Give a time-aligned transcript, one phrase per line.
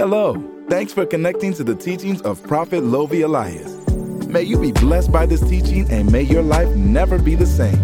[0.00, 0.32] Hello.
[0.70, 3.86] Thanks for connecting to the teachings of Prophet Lovy Elias.
[4.28, 7.82] May you be blessed by this teaching and may your life never be the same.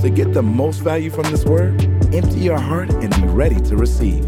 [0.00, 1.80] To get the most value from this word,
[2.12, 4.26] empty your heart and be ready to receive.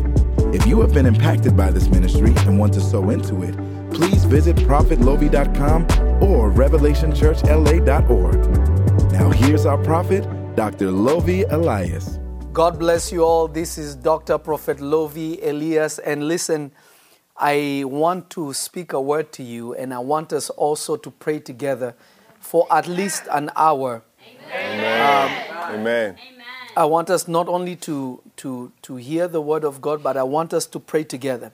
[0.54, 3.56] If you have been impacted by this ministry and want to sow into it,
[3.92, 5.82] please visit prophetlovy.com
[6.22, 9.12] or revelationchurchla.org.
[9.12, 10.92] Now here's our prophet, Dr.
[10.92, 12.20] Lovy Elias.
[12.52, 13.48] God bless you all.
[13.48, 14.38] This is Dr.
[14.38, 15.98] Prophet Lovy Elias.
[15.98, 16.70] And listen,
[17.44, 21.40] I want to speak a word to you, and I want us also to pray
[21.40, 21.96] together
[22.38, 24.04] for at least an hour.
[24.54, 25.74] Amen.
[25.74, 26.16] Amen.
[26.76, 30.22] I want us not only to, to, to hear the word of God, but I
[30.22, 31.50] want us to pray together.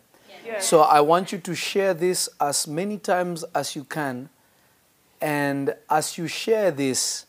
[0.60, 4.28] So I want you to share this as many times as you can.
[5.22, 7.24] And as you share this,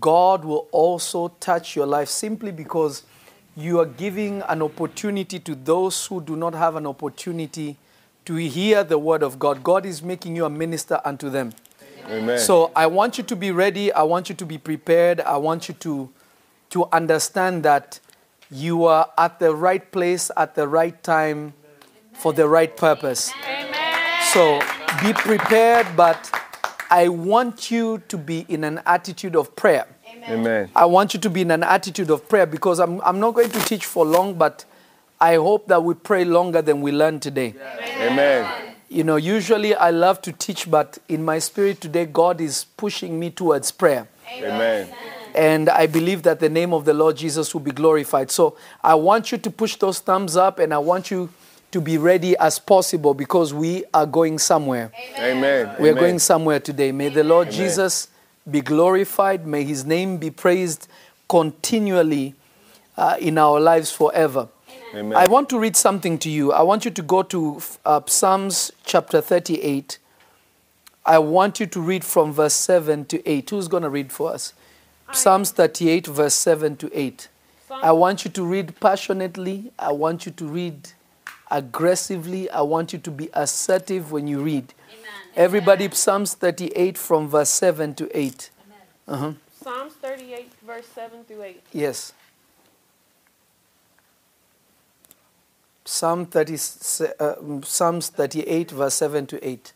[0.00, 3.04] God will also touch your life simply because
[3.56, 7.76] you are giving an opportunity to those who do not have an opportunity
[8.24, 9.62] to hear the word of God.
[9.62, 11.52] God is making you a minister unto them.
[12.08, 12.38] Amen.
[12.38, 13.92] So I want you to be ready.
[13.92, 15.20] I want you to be prepared.
[15.20, 16.10] I want you to,
[16.70, 18.00] to understand that
[18.50, 21.54] you are at the right place at the right time
[22.12, 23.32] for the right purpose.
[24.32, 24.60] So
[25.02, 26.30] be prepared, but
[26.90, 29.86] I want you to be in an attitude of prayer.
[30.28, 30.70] Amen.
[30.74, 33.50] I want you to be in an attitude of prayer because I'm, I'm not going
[33.50, 34.64] to teach for long, but
[35.20, 37.54] I hope that we pray longer than we learn today.
[38.00, 38.74] Amen.
[38.88, 43.18] You know, usually I love to teach, but in my spirit today, God is pushing
[43.18, 44.06] me towards prayer.
[44.38, 44.88] Amen.
[45.34, 48.30] And I believe that the name of the Lord Jesus will be glorified.
[48.30, 51.28] So I want you to push those thumbs up and I want you
[51.72, 54.92] to be ready as possible because we are going somewhere.
[55.18, 55.74] Amen.
[55.80, 56.02] We are Amen.
[56.02, 56.92] going somewhere today.
[56.92, 58.08] May the Lord Jesus
[58.50, 59.46] be glorified.
[59.46, 60.88] May his name be praised
[61.28, 62.34] continually
[62.96, 64.48] uh, in our lives forever.
[64.94, 65.16] Amen.
[65.16, 66.52] I want to read something to you.
[66.52, 69.98] I want you to go to uh, Psalms chapter 38.
[71.06, 73.50] I want you to read from verse 7 to 8.
[73.50, 74.54] Who's going to read for us?
[75.12, 77.28] Psalms 38, verse 7 to 8.
[77.70, 79.72] I want you to read passionately.
[79.78, 80.90] I want you to read
[81.50, 82.48] aggressively.
[82.50, 84.72] I want you to be assertive when you read.
[85.36, 88.50] Everybody, Psalms 38 from verse 7 to 8.
[89.08, 89.32] Uh-huh.
[89.62, 91.62] Psalms 38, verse 7 through 8.
[91.72, 92.12] Yes.
[95.84, 96.54] Psalm 30,
[97.18, 99.72] uh, Psalms 38, verse 7 to 8.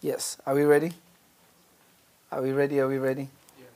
[0.00, 0.36] Yes.
[0.44, 0.92] Are we ready?
[2.32, 2.80] Are we ready?
[2.80, 3.28] Are we ready?
[3.58, 3.68] Yes.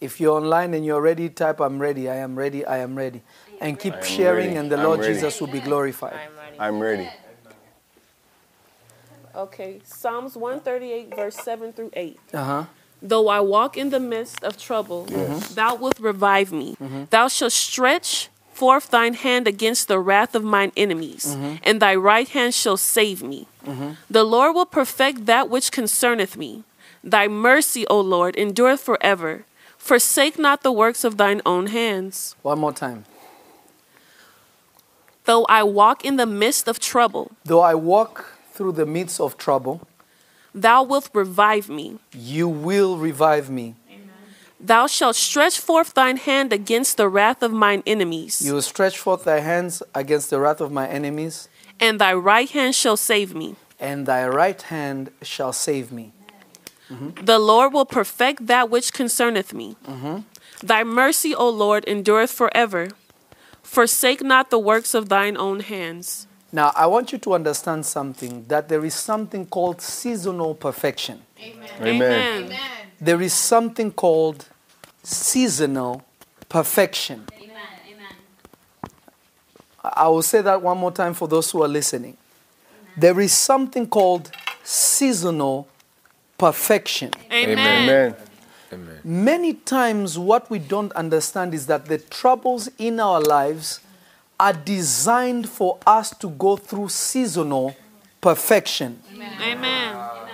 [0.00, 3.22] If you're online and you're ready, type I'm ready, I am ready, I am ready.
[3.60, 4.56] And keep sharing, ready.
[4.56, 5.14] and the I'm Lord ready.
[5.14, 6.18] Jesus will be glorified.
[6.60, 7.08] I'm ready.
[9.34, 12.18] Okay, Psalms 138, verse 7 through 8.
[12.32, 12.64] Uh huh.
[13.00, 15.54] Though I walk in the midst of trouble, mm-hmm.
[15.54, 16.76] thou wilt revive me.
[16.80, 17.04] Mm-hmm.
[17.10, 21.56] Thou shalt stretch forth thine hand against the wrath of mine enemies, mm-hmm.
[21.62, 23.46] and thy right hand shall save me.
[24.10, 26.64] The Lord will perfect that which concerneth me.
[27.04, 29.44] Thy mercy, O Lord, endureth forever.
[29.76, 32.34] Forsake not the works of thine own hands.
[32.42, 33.04] One more time.
[35.24, 39.36] Though I walk in the midst of trouble, Though I walk through the midst of
[39.38, 39.80] trouble,
[40.54, 41.98] thou wilt revive me.
[42.12, 43.74] you will revive me.
[44.60, 48.98] Thou shalt stretch forth thine hand against the wrath of mine enemies, You will stretch
[48.98, 51.48] forth thy hands against the wrath of my enemies,
[51.78, 53.54] and thy right hand shall save me.
[53.78, 56.10] and thy right hand shall save me.
[56.90, 57.24] Mm-hmm.
[57.24, 59.76] The Lord will perfect that which concerneth me.
[59.86, 60.16] Mm-hmm.
[60.66, 62.88] Thy mercy, O Lord, endureth forever.
[63.62, 66.26] Forsake not the works of thine own hands.
[66.50, 71.22] Now, I want you to understand something that there is something called seasonal perfection.
[71.42, 71.70] Amen.
[71.80, 72.58] Amen.
[73.00, 74.48] There is something called
[75.02, 76.02] seasonal
[76.48, 77.24] perfection.
[79.84, 82.16] I I will say that one more time for those who are listening.
[82.96, 84.30] There is something called
[84.64, 85.68] seasonal
[86.36, 87.10] perfection.
[87.32, 87.58] Amen.
[87.58, 88.16] Amen.
[88.72, 89.00] Amen.
[89.04, 93.80] Many times, what we don't understand is that the troubles in our lives
[94.40, 97.76] are designed for us to go through seasonal
[98.20, 99.02] perfection.
[99.42, 99.96] Amen.
[99.96, 100.24] Wow.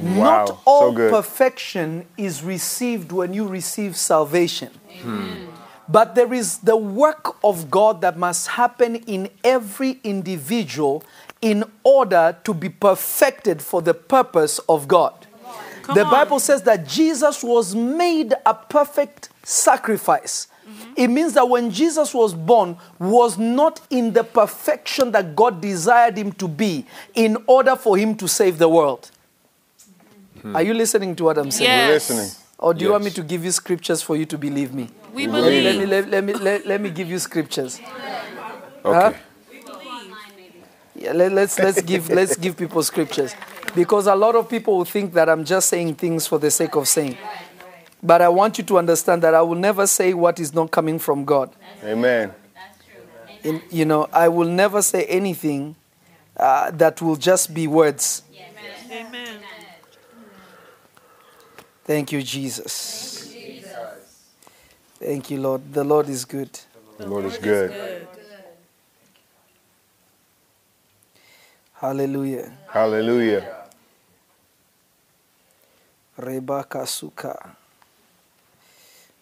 [0.00, 4.70] Not all so perfection is received when you receive salvation.
[5.02, 5.46] Hmm.
[5.88, 11.02] But there is the work of God that must happen in every individual
[11.40, 15.26] in order to be perfected for the purpose of God.
[15.94, 16.10] the on.
[16.10, 20.48] Bible says that Jesus was made a perfect sacrifice.
[20.98, 26.18] It means that when Jesus was born was not in the perfection that God desired
[26.18, 26.84] him to be
[27.14, 29.08] in order for him to save the world.
[30.42, 30.56] Hmm.
[30.56, 31.70] Are you listening to what I'm saying?
[31.70, 32.10] Yes.
[32.10, 32.44] We're listening.
[32.58, 34.90] Or do you want me to give you scriptures for you to believe me?
[35.14, 37.80] We Let me, let me, let, let me, let, let me give you scriptures.
[38.84, 39.16] Okay.
[40.96, 43.32] Yeah, let, let's let's give let's give people scriptures
[43.72, 46.74] because a lot of people will think that I'm just saying things for the sake
[46.74, 47.16] of saying.
[48.02, 50.98] But I want you to understand that I will never say what is not coming
[50.98, 51.50] from God.
[51.82, 52.32] Amen.
[53.42, 55.76] In, you know, I will never say anything
[56.36, 58.22] uh, that will just be words.
[58.90, 59.40] Amen.
[61.84, 63.34] Thank you, Jesus.
[64.98, 65.72] Thank you, Lord.
[65.72, 66.50] The Lord is good.
[66.98, 67.72] The Lord is good.
[71.74, 72.52] Hallelujah.
[72.66, 73.54] Hallelujah.
[76.16, 77.56] Rebecca Suka.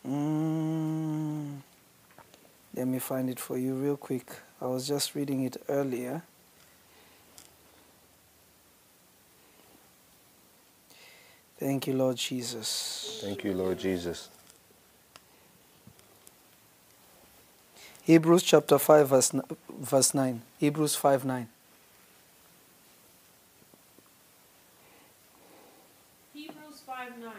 [0.06, 1.56] Mm.
[2.74, 4.30] Let me find it for you real quick.
[4.60, 6.22] I was just reading it earlier.
[11.58, 13.20] Thank you, Lord Jesus.
[13.22, 14.28] Thank you, Lord Jesus.
[18.02, 19.32] Hebrews chapter 5, verse,
[19.68, 20.42] verse 9.
[20.58, 21.48] Hebrews 5 9.
[26.34, 27.32] Hebrews 5 9.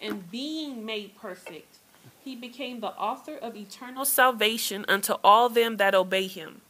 [0.00, 1.76] And being made perfect,
[2.24, 6.62] he became the author of eternal salvation unto all them that obey him.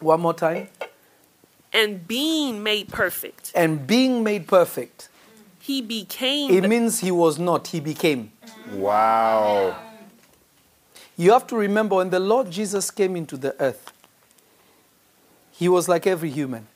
[0.00, 0.68] One more time.
[1.72, 5.08] And being made perfect, And being made perfect.
[5.60, 6.50] he became.
[6.50, 8.32] It means he was not, he became.
[8.72, 9.76] Wow.
[11.16, 13.92] You have to remember when the Lord Jesus came into the earth,
[15.52, 16.66] he was like every human.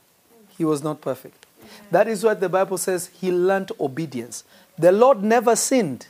[0.57, 1.45] He was not perfect.
[1.91, 4.43] That is why the Bible says he learned obedience.
[4.77, 6.07] The Lord never sinned.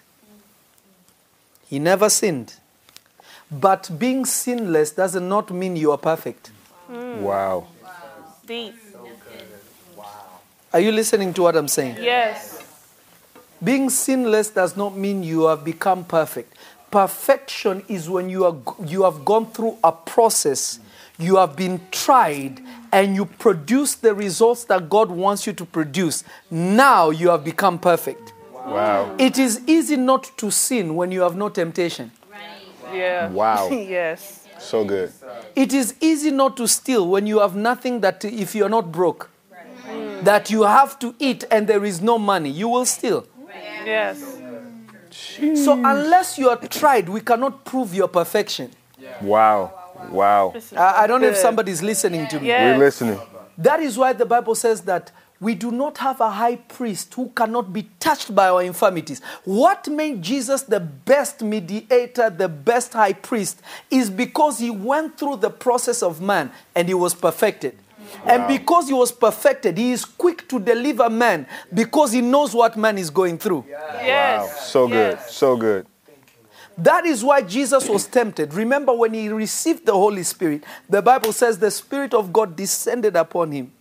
[1.67, 2.55] He never sinned.
[3.51, 6.51] But being sinless does not mean you are perfect.
[6.89, 7.21] Mm.
[7.21, 7.67] Wow.
[8.45, 8.75] deep.
[10.73, 11.97] Are you listening to what I'm saying?
[12.01, 12.63] Yes.
[13.63, 16.53] Being sinless does not mean you have become perfect.
[16.91, 18.55] Perfection is when you, are,
[18.85, 20.79] you have gone through a process,
[21.17, 22.61] you have been tried,
[22.91, 26.23] and you produce the results that God wants you to produce.
[26.51, 28.33] Now you have become perfect.
[28.67, 29.15] Wow.
[29.17, 32.11] It is easy not to sin when you have no temptation.
[32.93, 33.29] Yeah.
[33.29, 33.69] Wow.
[33.71, 34.45] yes.
[34.59, 35.11] So good.
[35.55, 39.29] It is easy not to steal when you have nothing that, if you're not broke,
[40.23, 43.25] that you have to eat and there is no money, you will steal.
[43.85, 44.21] Yes.
[45.11, 48.71] So, unless you are tried, we cannot prove your perfection.
[49.21, 49.71] Wow.
[50.11, 50.53] Wow.
[50.75, 52.47] I, I don't know if somebody's listening to me.
[52.49, 53.19] We're listening.
[53.57, 57.29] That is why the Bible says that we do not have a high priest who
[57.29, 59.21] cannot be touched by our infirmities.
[59.43, 63.61] What made Jesus the best mediator, the best high priest,
[63.91, 67.77] is because he went through the process of man and he was perfected.
[68.25, 72.77] And because he was perfected, he is quick to deliver man because he knows what
[72.77, 73.65] man is going through.
[73.69, 74.49] Wow.
[74.59, 75.19] So good.
[75.27, 75.85] So good.
[76.77, 78.53] That is why Jesus was tempted.
[78.53, 83.15] Remember, when he received the Holy Spirit, the Bible says the Spirit of God descended
[83.15, 83.71] upon him.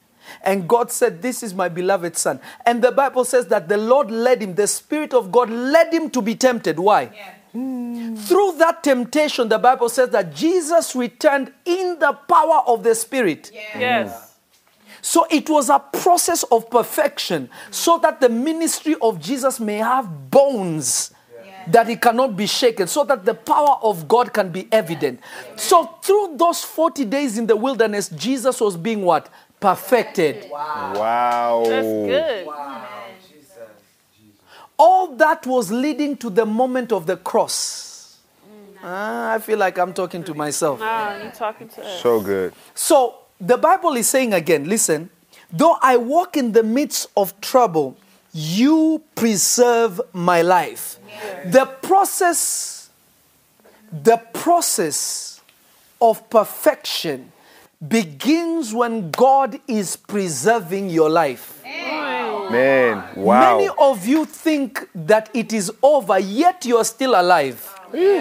[0.43, 2.41] And God said, This is my beloved Son.
[2.65, 6.11] And the Bible says that the Lord led him, the Spirit of God led him
[6.11, 6.79] to be tempted.
[6.79, 7.11] Why?
[7.55, 8.19] Mm.
[8.19, 13.51] Through that temptation, the Bible says that Jesus returned in the power of the Spirit.
[13.55, 14.35] Yes.
[15.01, 20.31] So it was a process of perfection so that the ministry of Jesus may have
[20.31, 21.13] bones
[21.67, 25.21] that it cannot be shaken, so that the power of God can be evident.
[25.57, 29.29] So through those 40 days in the wilderness, Jesus was being what?
[29.61, 30.49] Perfected.
[30.51, 31.65] Wow.
[31.67, 32.47] That's good.
[32.47, 32.83] Wow.
[34.79, 38.19] All that was leading to the moment of the cross.
[38.83, 40.81] Ah, I feel like I'm talking to myself.
[40.83, 42.03] Ah, you talking to us.
[42.03, 42.53] So good.
[42.75, 45.09] So the Bible is saying again, listen,
[45.51, 47.97] though I walk in the midst of trouble,
[48.33, 50.99] you preserve my life.
[51.47, 52.91] The process,
[53.91, 55.41] the process
[56.01, 57.33] of perfection
[57.87, 61.63] begins when God is preserving your life.
[61.65, 63.03] Man.
[63.17, 63.59] Wow.
[63.59, 67.76] Many of you think that it is over, yet you are still alive.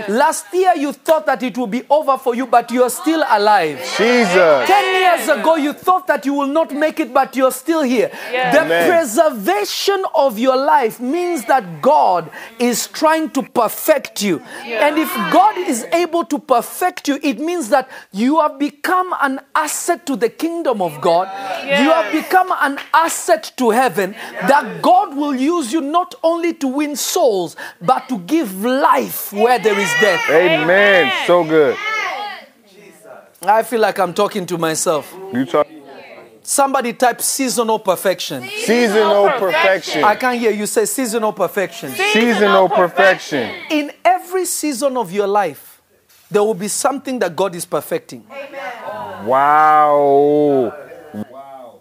[0.07, 3.23] Last year you thought that it would be over for you, but you are still
[3.29, 3.77] alive.
[3.97, 4.67] Jesus.
[4.67, 8.09] 10 years ago, you thought that you will not make it, but you're still here.
[8.31, 8.89] The Amen.
[8.89, 12.29] preservation of your life means that God
[12.59, 14.39] is trying to perfect you.
[14.65, 19.41] And if God is able to perfect you, it means that you have become an
[19.53, 21.27] asset to the kingdom of God.
[21.65, 24.11] You have become an asset to heaven,
[24.47, 29.59] that God will use you not only to win souls, but to give life where
[29.65, 30.29] there is death.
[30.29, 31.11] Amen.
[31.27, 31.75] So good.
[33.41, 35.13] I feel like I'm talking to myself.
[35.33, 35.67] You talk
[36.43, 38.43] Somebody type seasonal perfection.
[38.43, 40.03] seasonal perfection.
[40.03, 41.91] I can't hear you say seasonal perfection.
[41.91, 43.51] Seasonal perfection.
[43.71, 45.81] In every season of your life,
[46.29, 48.27] there will be something that God is perfecting.
[49.23, 50.75] Wow.
[51.31, 51.79] Wow.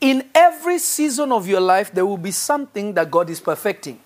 [0.00, 4.00] In every season of your life, there will be something that God is perfecting.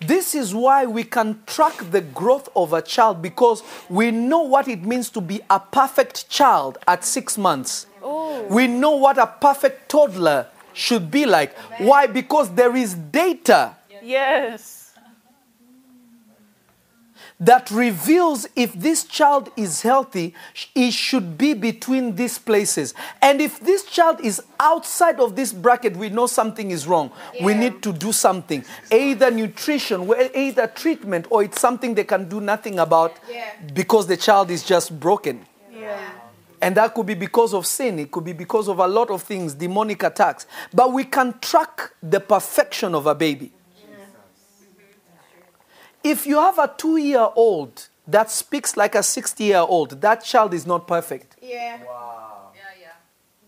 [0.00, 4.68] This is why we can track the growth of a child because we know what
[4.68, 7.86] it means to be a perfect child at six months.
[8.02, 8.44] Oh.
[8.48, 11.56] We know what a perfect toddler should be like.
[11.78, 12.06] Why?
[12.06, 13.76] Because there is data
[14.06, 14.75] Yes.
[17.38, 20.32] That reveals if this child is healthy,
[20.74, 22.94] it should be between these places.
[23.20, 27.10] And if this child is outside of this bracket, we know something is wrong.
[27.42, 28.64] We need to do something.
[28.90, 33.18] Either nutrition, either treatment, or it's something they can do nothing about
[33.74, 35.44] because the child is just broken.
[35.70, 36.10] Yeah.
[36.62, 39.22] And that could be because of sin, it could be because of a lot of
[39.22, 40.46] things, demonic attacks.
[40.72, 43.52] But we can track the perfection of a baby.
[46.08, 50.22] If you have a two year old that speaks like a 60 year old, that
[50.22, 51.36] child is not perfect.
[51.42, 51.82] Yeah.
[51.84, 52.52] Wow.
[52.54, 52.92] Yeah, yeah.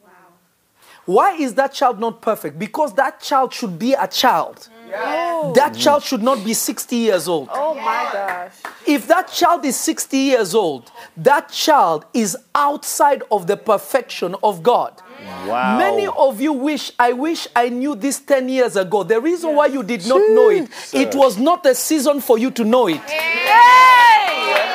[0.03, 0.11] Wow.
[1.07, 2.59] Why is that child not perfect?
[2.59, 4.69] Because that child should be a child.
[4.89, 4.93] Mm.
[4.93, 5.53] Oh.
[5.55, 7.49] That child should not be 60 years old.
[7.53, 8.55] Oh my gosh.
[8.85, 14.65] If that child is 60 years old, that child is outside of the perfection of
[14.65, 14.95] God.
[15.01, 15.08] Wow.
[15.21, 19.03] Many of you wish, I wish I knew this 10 years ago.
[19.03, 22.51] The reason why you did not know it, it was not a season for you
[22.53, 23.01] to know it.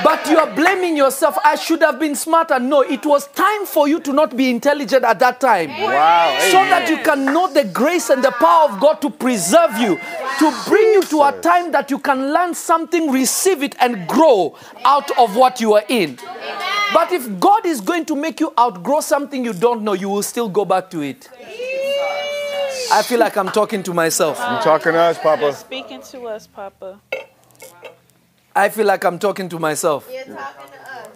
[0.04, 1.38] But you are blaming yourself.
[1.46, 2.60] I should have been smarter.
[2.60, 5.70] No, it was time for you to not be intelligent at that time.
[5.70, 6.38] Wow.
[6.52, 9.98] So that you can know the grace and the power of God to preserve you,
[10.40, 14.58] to bring you to a time that you can learn something, receive it, and grow
[14.84, 16.20] out of what you are in.
[16.94, 20.24] But if God is going to make you outgrow something you don't know, you will
[20.24, 21.30] still go back to it.
[22.92, 24.38] I feel like I'm talking to myself.
[24.40, 25.42] You're talking to us, Papa?
[25.42, 27.00] You're Speaking to us, Papa.
[28.56, 30.08] I feel like I'm talking to myself.
[30.12, 31.08] You're talking to us.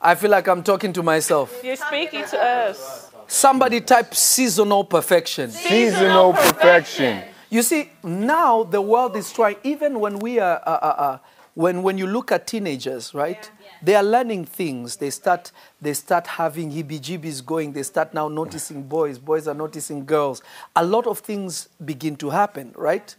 [0.00, 1.60] I feel like I'm talking to myself.
[1.64, 3.10] You're speaking to us.
[3.26, 5.50] Somebody type seasonal perfection.
[5.50, 7.24] Seasonal perfection.
[7.50, 11.18] You see, now the world is trying, even when we are, uh, uh, uh,
[11.54, 13.50] when, when you look at teenagers, right?
[13.82, 14.96] They are learning things.
[14.96, 17.72] They start, they start having heebie-jeebies going.
[17.72, 19.18] They start now noticing boys.
[19.18, 20.42] Boys are noticing girls.
[20.74, 23.14] A lot of things begin to happen, right?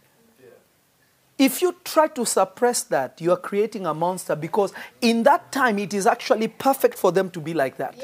[1.38, 5.78] If you try to suppress that, you are creating a monster because in that time
[5.78, 7.94] it is actually perfect for them to be like that.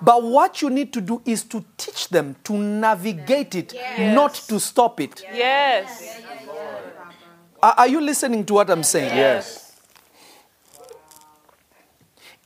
[0.00, 4.60] But what you need to do is to teach them to navigate it, not to
[4.60, 5.24] stop it.
[5.32, 6.20] Yes.
[6.24, 6.29] Are
[7.62, 9.16] are you listening to what I'm saying?
[9.16, 9.72] Yes.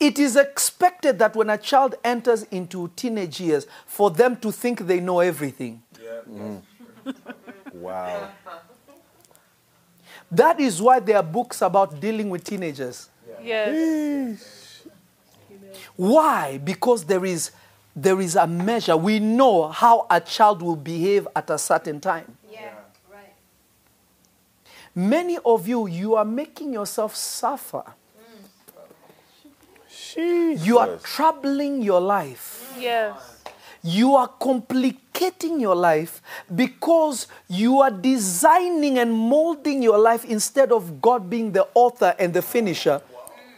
[0.00, 4.80] It is expected that when a child enters into teenage years, for them to think
[4.80, 5.82] they know everything.
[6.30, 6.62] Mm.
[7.74, 8.30] Wow.
[10.30, 13.08] That is why there are books about dealing with teenagers.
[13.42, 14.86] Yes.
[15.96, 16.58] Why?
[16.58, 17.50] Because there is,
[17.94, 18.96] there is a measure.
[18.96, 22.36] We know how a child will behave at a certain time.
[24.96, 25.02] Yeah.
[25.02, 25.10] Right.
[25.10, 27.84] Many of you, you are making yourself suffer.
[30.14, 30.66] Jesus.
[30.66, 32.74] You are troubling your life.
[32.78, 33.16] Yes.
[33.82, 36.22] You are complicating your life
[36.54, 42.32] because you are designing and molding your life instead of God being the author and
[42.32, 43.02] the finisher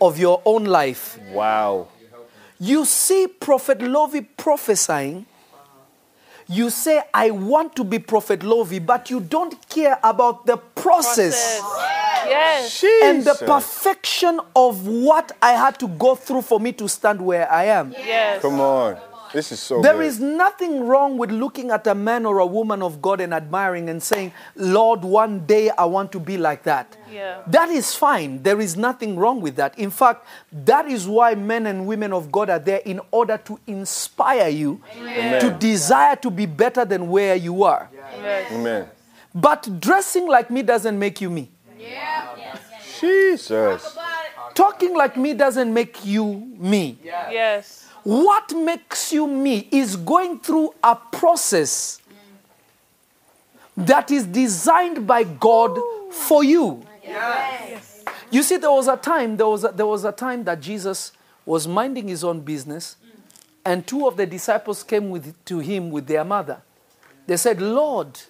[0.01, 1.19] of your own life.
[1.31, 1.89] Wow.
[2.59, 5.27] You see Prophet Lovy prophesying.
[6.49, 11.61] You say, I want to be Prophet Lovy, but you don't care about the process,
[12.29, 12.85] Yes.
[13.03, 17.51] and the perfection of what I had to go through for me to stand where
[17.51, 17.93] I am.
[17.93, 18.43] Yes.
[18.43, 18.97] Come on.
[19.33, 20.07] This is so There good.
[20.07, 23.89] is nothing wrong with looking at a man or a woman of God and admiring
[23.89, 26.97] and saying, Lord, one day I want to be like that.
[27.13, 27.43] Yeah.
[27.47, 28.43] That is fine.
[28.43, 29.79] There is nothing wrong with that.
[29.79, 33.59] In fact, that is why men and women of God are there in order to
[33.67, 34.81] inspire you
[35.41, 37.89] to desire to be better than where you are.
[38.51, 38.89] Amen.
[39.35, 41.51] But dressing like me doesn't make you me.
[43.01, 43.99] Jesus.
[44.55, 46.25] Talking like me doesn't make you
[46.57, 46.99] me.
[47.05, 47.86] Yes.
[48.07, 52.01] What makes you me is going through a process
[53.77, 55.77] that is designed by God
[56.13, 56.87] for you.
[58.31, 61.11] You see, there was a time, there was a, there was a time that Jesus
[61.45, 62.95] was minding his own business,
[63.65, 66.63] and two of the disciples came with, to him with their mother.
[67.27, 68.21] They said, Lord,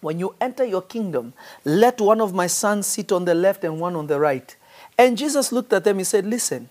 [0.00, 1.32] when you enter your kingdom,
[1.64, 4.54] let one of my sons sit on the left and one on the right.
[4.96, 6.68] And Jesus looked at them and said, Listen,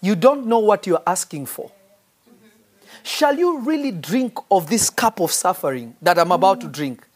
[0.00, 1.70] you don't know what you're asking for.
[3.02, 7.06] Shall you really drink of this cup of suffering that I'm about to drink?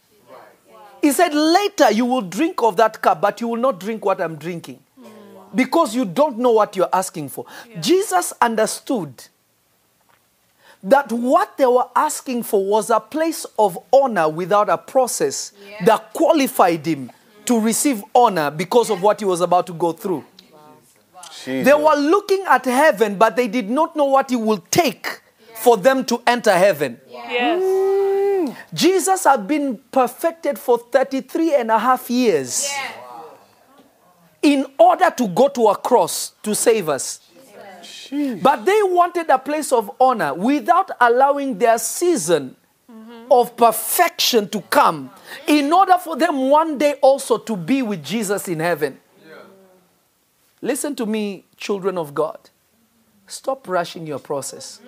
[1.02, 4.20] He said, Later you will drink of that cup, but you will not drink what
[4.20, 4.78] I'm drinking
[5.54, 7.44] because you don't know what you're asking for.
[7.80, 9.24] Jesus understood
[10.82, 15.52] that what they were asking for was a place of honor without a process
[15.84, 17.10] that qualified him
[17.44, 20.24] to receive honor because of what he was about to go through.
[21.44, 21.66] Jesus.
[21.66, 25.20] They were looking at heaven, but they did not know what it will take
[25.54, 27.00] for them to enter heaven.
[27.08, 27.62] Yes.
[27.62, 28.56] Mm.
[28.72, 32.70] Jesus had been perfected for 33 and a half years
[34.42, 37.20] in order to go to a cross to save us.
[38.42, 42.56] But they wanted a place of honor without allowing their season
[42.90, 43.30] mm-hmm.
[43.30, 45.10] of perfection to come
[45.46, 48.98] in order for them one day also to be with Jesus in heaven.
[50.62, 52.38] Listen to me, children of God.
[53.26, 54.80] Stop rushing your process.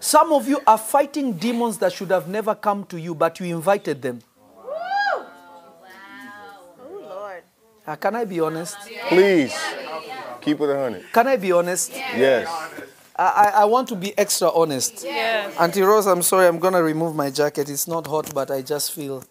[0.00, 3.46] Some of you are fighting demons that should have never come to you, but you
[3.46, 4.20] invited them.
[4.56, 5.26] Oh,
[6.88, 7.42] Lord.
[7.86, 8.76] Uh, can I be honest?
[9.08, 9.54] Please.
[10.40, 11.12] Keep it a 100.
[11.12, 11.92] Can I be honest?
[11.92, 12.46] Yes.
[13.16, 15.02] I, I, I want to be extra honest.
[15.02, 15.56] Yes.
[15.58, 17.68] Auntie Rose, I'm sorry, I'm going to remove my jacket.
[17.68, 19.24] It's not hot, but I just feel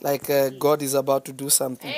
[0.00, 1.92] like uh, God is about to do something.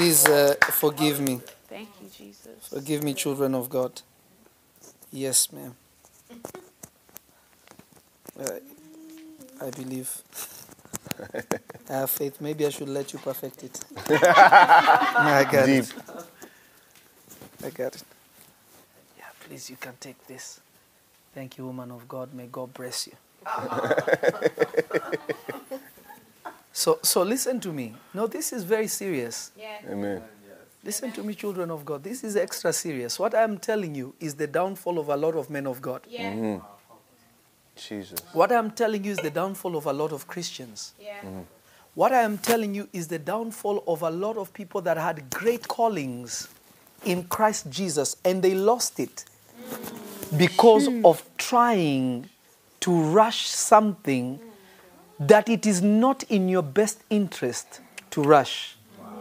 [0.00, 1.42] Please uh, forgive me.
[1.68, 2.68] Thank you, Jesus.
[2.68, 4.00] Forgive me, children of God.
[5.12, 5.76] Yes, ma'am.
[8.40, 8.48] Uh,
[9.60, 10.10] I believe.
[11.90, 12.40] I have faith.
[12.40, 13.78] Maybe I should let you perfect it.
[14.08, 15.84] I got Deep.
[15.84, 15.92] it.
[17.62, 18.04] I got it.
[19.18, 20.60] Yeah, please, you can take this.
[21.34, 22.32] Thank you, woman of God.
[22.32, 23.12] May God bless you.
[26.80, 27.92] so, so listen to me.
[28.14, 29.52] No, this is very serious.
[29.86, 30.22] Amen.
[30.82, 32.02] Listen to me, children of God.
[32.02, 33.18] This is extra serious.
[33.18, 36.06] What I'm telling you is the downfall of a lot of men of God.
[36.10, 36.64] Mm-hmm.
[37.76, 38.18] Jesus.
[38.32, 40.94] What I'm telling you is the downfall of a lot of Christians.
[40.98, 41.18] Yeah.
[41.18, 41.40] Mm-hmm.
[41.94, 45.28] What I am telling you is the downfall of a lot of people that had
[45.28, 46.48] great callings
[47.04, 49.26] in Christ Jesus and they lost it
[49.60, 50.38] mm.
[50.38, 52.30] because of trying
[52.80, 54.40] to rush something
[55.20, 57.80] that it is not in your best interest
[58.10, 58.76] to rush.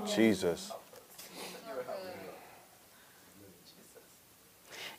[0.08, 0.72] Jesus.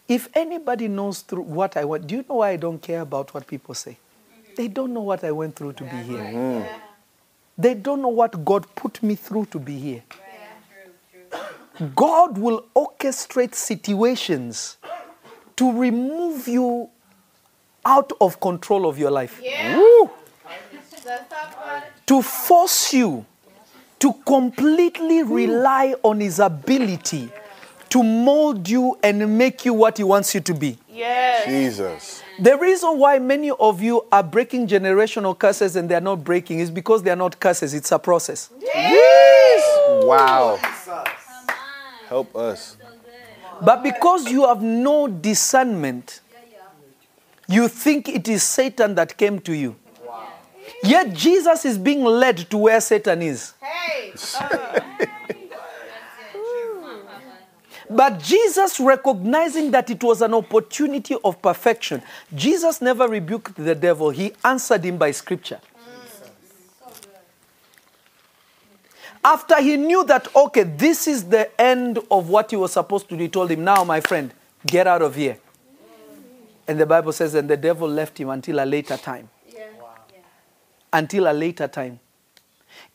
[0.06, 3.32] If anybody knows through what I went, do you know why I don't care about
[3.32, 3.96] what people say?
[4.56, 6.18] They don't know what I went through to be here.
[6.18, 6.68] Mm.
[7.56, 10.02] They don't know what God put me through to be here.
[11.94, 14.76] God will orchestrate situations
[15.56, 16.90] to remove you
[17.86, 19.40] out of control of your life.
[19.40, 20.10] Woo!
[20.72, 20.99] Let's talk about it.
[22.06, 23.26] To force you
[23.98, 27.30] to completely rely on His ability
[27.90, 30.78] to mold you and make you what He wants you to be.
[30.88, 31.46] Yes.
[31.46, 32.22] Jesus.
[32.38, 36.70] The reason why many of you are breaking generational curses and they're not breaking is
[36.70, 38.48] because they're not curses, it's a process.
[38.60, 40.06] Yes.
[40.06, 40.58] Wow.
[42.08, 42.76] Help us.
[43.62, 46.20] But because you have no discernment,
[47.48, 49.76] you think it is Satan that came to you.
[50.82, 53.54] Yet Jesus is being led to where Satan is.
[53.60, 54.14] Hey.
[54.40, 54.80] Uh,
[57.90, 62.00] but Jesus, recognizing that it was an opportunity of perfection,
[62.32, 65.60] Jesus never rebuked the devil, he answered him by scripture.
[69.24, 73.16] After he knew that, okay, this is the end of what he was supposed to
[73.16, 74.32] do, he told him, Now, my friend,
[74.66, 75.38] get out of here.
[76.66, 79.28] And the Bible says, and the devil left him until a later time.
[80.92, 82.00] Until a later time.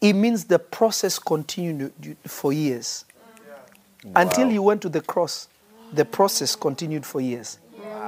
[0.01, 1.93] It means the process continued
[2.25, 3.05] for years.
[4.15, 5.47] Until he went to the cross,
[5.93, 7.59] the process continued for years.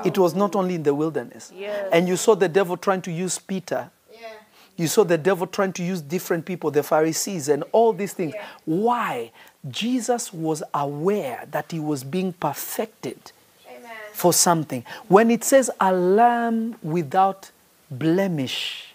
[0.06, 1.52] It was not only in the wilderness.
[1.56, 1.89] Yes.
[1.91, 3.89] And you saw the devil trying to use Peter.
[4.12, 4.28] Yeah.
[4.76, 8.36] You saw the devil trying to use different people, the Pharisees, and all these things.
[8.65, 9.32] Why?
[9.67, 13.32] Jesus was aware that he was being perfected
[13.67, 13.91] Amen.
[14.13, 14.86] for something.
[15.08, 17.50] When it says a lamb without
[17.89, 18.93] blemish,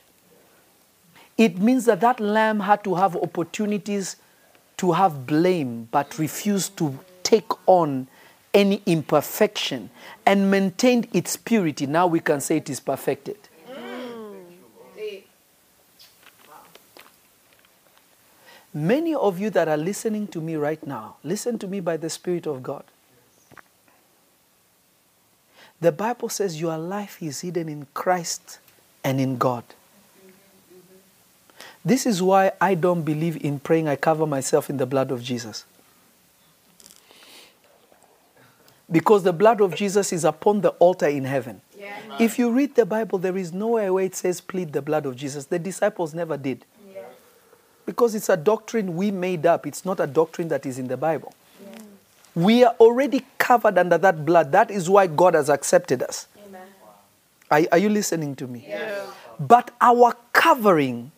[1.43, 4.15] it means that that lamb had to have opportunities
[4.77, 8.07] to have blame, but refused to take on
[8.55, 9.91] any imperfection
[10.25, 11.87] and maintained its purity.
[11.87, 13.37] Now we can say it is perfected.
[18.73, 22.09] Many of you that are listening to me right now, listen to me by the
[22.09, 22.85] Spirit of God.
[25.81, 28.61] The Bible says your life is hidden in Christ
[29.03, 29.65] and in God.
[31.85, 35.23] This is why I don't believe in praying, I cover myself in the blood of
[35.23, 35.65] Jesus.
[38.91, 41.61] Because the blood of Jesus is upon the altar in heaven.
[41.79, 41.97] Yeah.
[42.21, 45.17] If you read the Bible, there is nowhere where it says, plead the blood of
[45.17, 45.47] Jesus.
[45.47, 46.65] The disciples never did.
[47.85, 50.97] Because it's a doctrine we made up, it's not a doctrine that is in the
[50.97, 51.35] Bible.
[52.35, 54.53] We are already covered under that blood.
[54.53, 56.27] That is why God has accepted us.
[57.51, 58.73] Are, are you listening to me?
[59.41, 61.11] But our covering,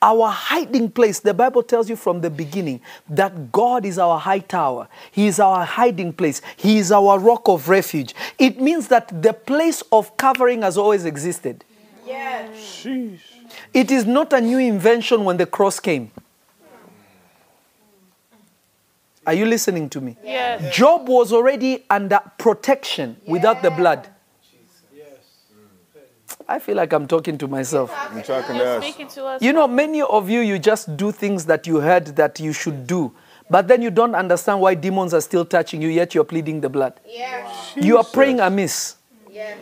[0.00, 4.38] our hiding place, the Bible tells you from the beginning that God is our high
[4.38, 4.88] tower.
[5.10, 6.40] He is our hiding place.
[6.56, 8.14] He is our rock of refuge.
[8.38, 11.64] It means that the place of covering has always existed.
[12.06, 12.56] Yes.
[12.56, 13.20] Sheesh.
[13.74, 16.10] It is not a new invention when the cross came.
[19.26, 20.16] Are you listening to me?
[20.24, 20.74] Yes.
[20.74, 24.08] Job was already under protection without the blood.
[26.48, 27.90] I feel like I'm talking to myself.
[28.14, 28.84] You talking to You're us?
[28.84, 29.42] speaking to us.
[29.42, 32.86] You know, many of you, you just do things that you heard that you should
[32.86, 33.12] do,
[33.50, 36.70] but then you don't understand why demons are still touching you, yet you're pleading the
[36.70, 36.98] blood.
[37.06, 37.74] Yes.
[37.76, 38.96] You are praying amiss.
[39.30, 39.58] Yes.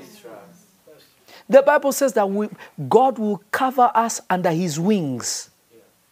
[1.49, 2.49] The Bible says that we,
[2.88, 5.51] God will cover us under his wings.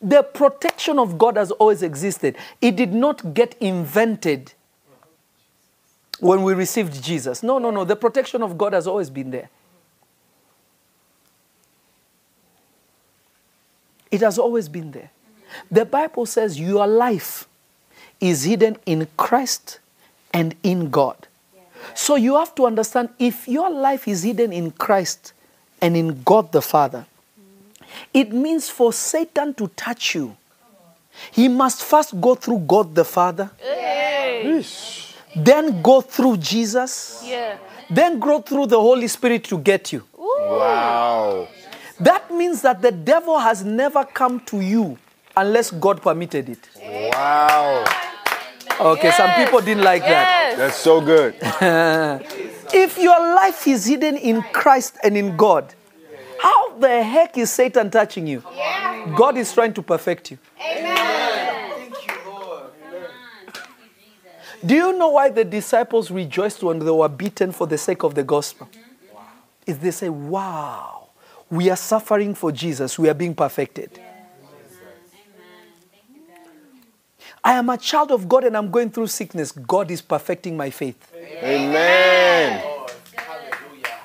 [0.00, 2.36] The protection of God has always existed.
[2.60, 4.52] It did not get invented
[6.20, 7.42] when we received Jesus.
[7.42, 7.84] No, no, no.
[7.84, 9.48] The protection of God has always been there.
[14.14, 15.10] It has always been there.
[15.72, 17.48] The Bible says your life
[18.20, 19.80] is hidden in Christ
[20.32, 21.16] and in God.
[21.96, 25.32] So you have to understand if your life is hidden in Christ
[25.82, 27.06] and in God the Father,
[28.12, 30.36] it means for Satan to touch you,
[31.32, 33.50] he must first go through God the Father,
[35.34, 37.56] then go through Jesus, Yeah.
[37.90, 40.04] then go through the Holy Spirit to get you.
[40.16, 41.48] Wow.
[42.00, 44.98] That means that the devil has never come to you
[45.36, 46.68] unless God permitted it.
[47.12, 47.84] Wow.
[48.80, 50.54] Okay, some people didn't like that.
[50.56, 51.34] That's so good.
[52.76, 55.72] If your life is hidden in Christ and in God,
[56.40, 58.42] how the heck is Satan touching you?
[59.16, 60.38] God is trying to perfect you.
[60.60, 61.70] Amen.
[61.76, 62.70] Thank you, Lord.
[64.66, 68.14] Do you know why the disciples rejoiced when they were beaten for the sake of
[68.16, 68.68] the gospel?
[69.66, 71.03] Is they say, Wow,
[71.54, 74.00] we are suffering for Jesus, we are being perfected.
[77.44, 79.52] I am a child of God and I'm going through sickness.
[79.52, 81.12] God is perfecting my faith.
[81.42, 82.62] Amen.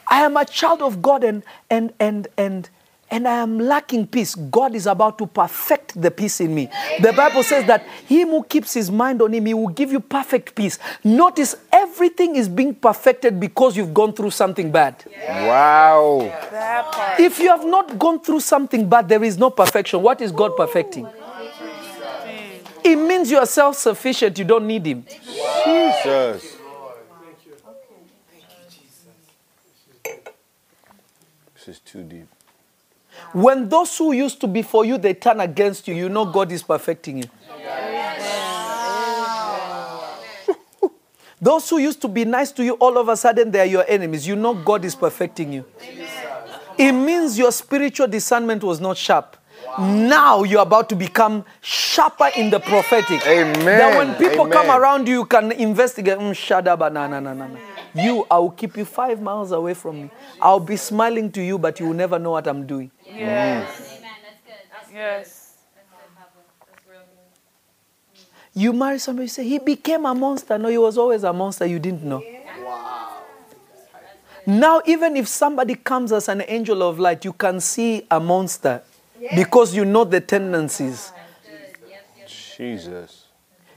[0.07, 2.69] I am a child of God and and and and
[3.11, 4.35] and I am lacking peace.
[4.35, 6.69] God is about to perfect the peace in me.
[7.01, 9.99] The Bible says that him who keeps his mind on him, he will give you
[9.99, 10.77] perfect peace.
[11.03, 15.03] Notice everything is being perfected because you've gone through something bad.
[15.27, 16.19] Wow.
[16.51, 17.19] That.
[17.19, 20.01] If you have not gone through something bad, there is no perfection.
[20.01, 21.07] What is God perfecting?
[22.83, 25.05] It means you are self sufficient, you don't need him.
[25.65, 26.55] Jesus.
[31.55, 32.27] This is too deep.
[33.33, 36.51] When those who used to be for you they turn against you, you know God
[36.51, 37.29] is perfecting you.
[41.41, 43.85] Those who used to be nice to you, all of a sudden they are your
[43.87, 44.27] enemies.
[44.27, 45.65] You know God is perfecting you.
[46.77, 49.37] It means your spiritual discernment was not sharp.
[49.77, 53.25] Now you're about to become sharper in the prophetic.
[53.25, 53.63] Amen.
[53.65, 56.17] That when people come around you, you can investigate.
[56.17, 57.57] Mm, shut up, na na na na na.
[57.93, 60.11] You, I will keep you five miles away from me.
[60.41, 62.91] I'll be smiling to you, but you will never know what I'm doing.
[63.15, 63.97] Yes.
[63.97, 64.11] Amen.
[64.23, 64.53] That's good.
[64.71, 65.57] That's Yes.
[65.75, 66.39] That's good, Papa.
[66.67, 68.61] That's real good.
[68.61, 70.57] You marry somebody, you say, he became a monster.
[70.57, 71.65] No, he was always a monster.
[71.65, 72.23] You didn't know.
[72.63, 73.23] Wow.
[74.45, 78.81] Now, even if somebody comes as an angel of light, you can see a monster
[79.35, 81.11] because you know the tendencies.
[82.57, 83.25] Jesus.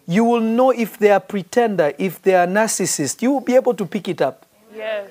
[0.06, 3.22] You will know if they are pretender, if they are narcissist.
[3.22, 4.44] You will be able to pick it up.
[4.74, 5.10] Yes.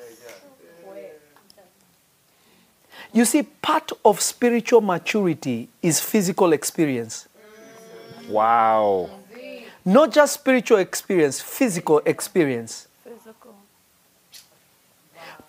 [3.13, 7.27] You see, part of spiritual maturity is physical experience.
[8.29, 9.09] Wow.
[9.83, 12.87] Not just spiritual experience, physical experience.
[13.03, 13.55] Physical.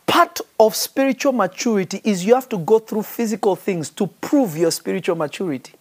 [0.07, 4.70] part of spiritual maturity is you have to go through physical things to prove your
[4.70, 5.72] spiritual maturity.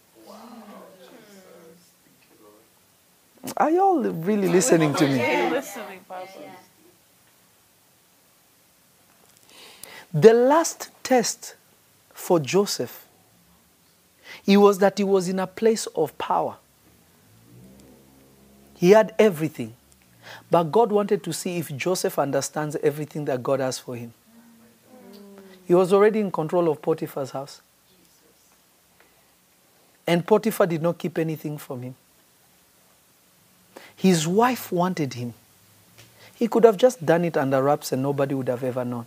[3.56, 5.16] Are you all really listening to me?
[5.16, 6.28] You're listening, Papa.
[10.14, 11.54] The last test
[12.12, 13.06] for Joseph,
[14.46, 16.56] it was that he was in a place of power.
[18.76, 19.74] He had everything.
[20.50, 24.12] But God wanted to see if Joseph understands everything that God has for him.
[25.64, 27.60] He was already in control of Potiphar's house.
[30.06, 31.94] And Potiphar did not keep anything from him.
[33.94, 35.34] His wife wanted him.
[36.34, 39.06] He could have just done it under wraps and nobody would have ever known.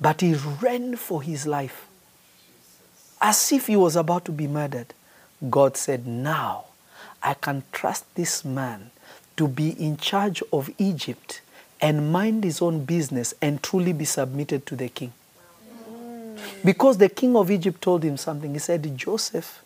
[0.00, 1.85] But he ran for his life
[3.20, 4.92] as if he was about to be murdered.
[5.50, 6.66] God said, Now
[7.22, 8.90] I can trust this man
[9.36, 11.40] to be in charge of Egypt
[11.80, 15.12] and mind his own business and truly be submitted to the king.
[16.64, 18.52] Because the king of Egypt told him something.
[18.52, 19.62] He said, Joseph,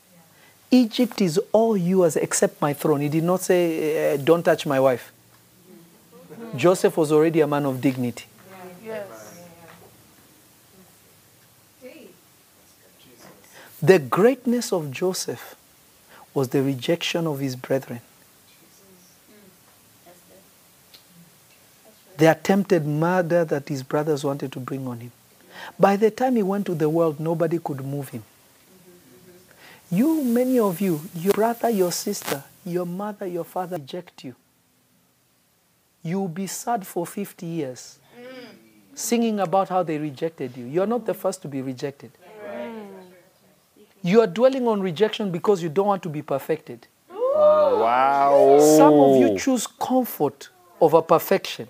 [0.70, 3.00] Egypt is all yours except my throne.
[3.00, 5.12] He did not say, uh, Don't touch my wife.
[6.56, 8.24] Joseph was already a man of dignity.
[13.82, 15.56] The greatness of Joseph
[16.34, 18.00] was the rejection of his brethren.
[22.18, 25.12] The attempted murder that his brothers wanted to bring on him.
[25.78, 28.22] By the time he went to the world, nobody could move him.
[29.90, 34.34] You, many of you, your brother, your sister, your mother, your father reject you.
[36.02, 37.98] You'll be sad for 50 years
[38.94, 40.66] singing about how they rejected you.
[40.66, 42.10] You're not the first to be rejected.
[44.02, 46.86] You are dwelling on rejection because you don't want to be perfected.
[47.10, 48.58] Wow.
[48.76, 50.48] Some of you choose comfort
[50.80, 51.68] over perfection.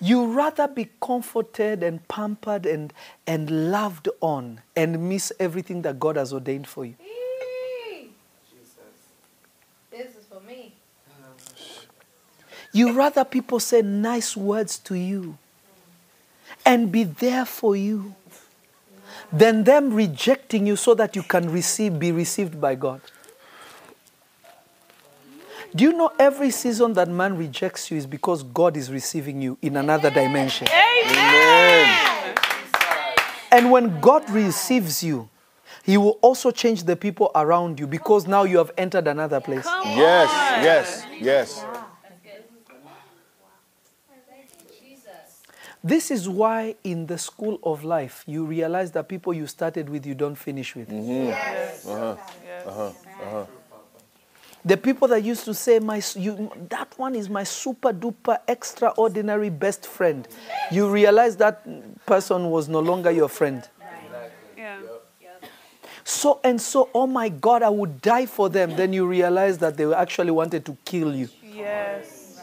[0.00, 2.92] You rather be comforted and pampered and,
[3.26, 6.94] and loved on and miss everything that God has ordained for you.
[7.00, 8.10] Eee.
[9.90, 10.74] This is for me.
[12.72, 15.38] You rather people say nice words to you
[16.64, 18.14] and be there for you
[19.32, 23.00] than them rejecting you so that you can receive, be received by God.
[25.74, 29.58] Do you know every season that man rejects you is because God is receiving you
[29.60, 30.66] in another dimension?
[30.68, 32.36] Amen.
[33.52, 35.28] And when God receives you,
[35.84, 39.66] He will also change the people around you because now you have entered another place.
[39.66, 40.30] Yes,
[40.62, 41.64] yes, yes.
[45.82, 50.04] This is why in the school of life you realize that people you started with
[50.06, 50.88] you don't finish with.
[54.64, 59.50] The people that used to say my you, that one is my super duper extraordinary
[59.50, 60.26] best friend.
[60.70, 61.64] You realize that
[62.04, 63.66] person was no longer your friend.
[64.56, 64.80] Yeah.
[66.02, 68.74] So and so, oh my God, I would die for them.
[68.74, 71.28] Then you realize that they actually wanted to kill you.
[71.42, 72.40] Yes.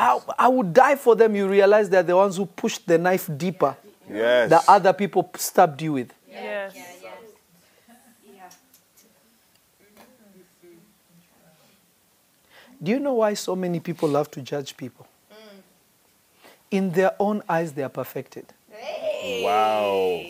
[0.00, 1.36] I, I would die for them.
[1.36, 3.76] You realize they're the ones who pushed the knife deeper
[4.08, 4.50] Yes.
[4.50, 6.12] that other people stabbed you with.
[6.28, 6.74] Yes.
[12.82, 15.06] Do you know why so many people love to judge people?
[15.30, 15.36] Mm.
[16.70, 18.46] In their own eyes, they are perfected.
[19.42, 20.22] Wow.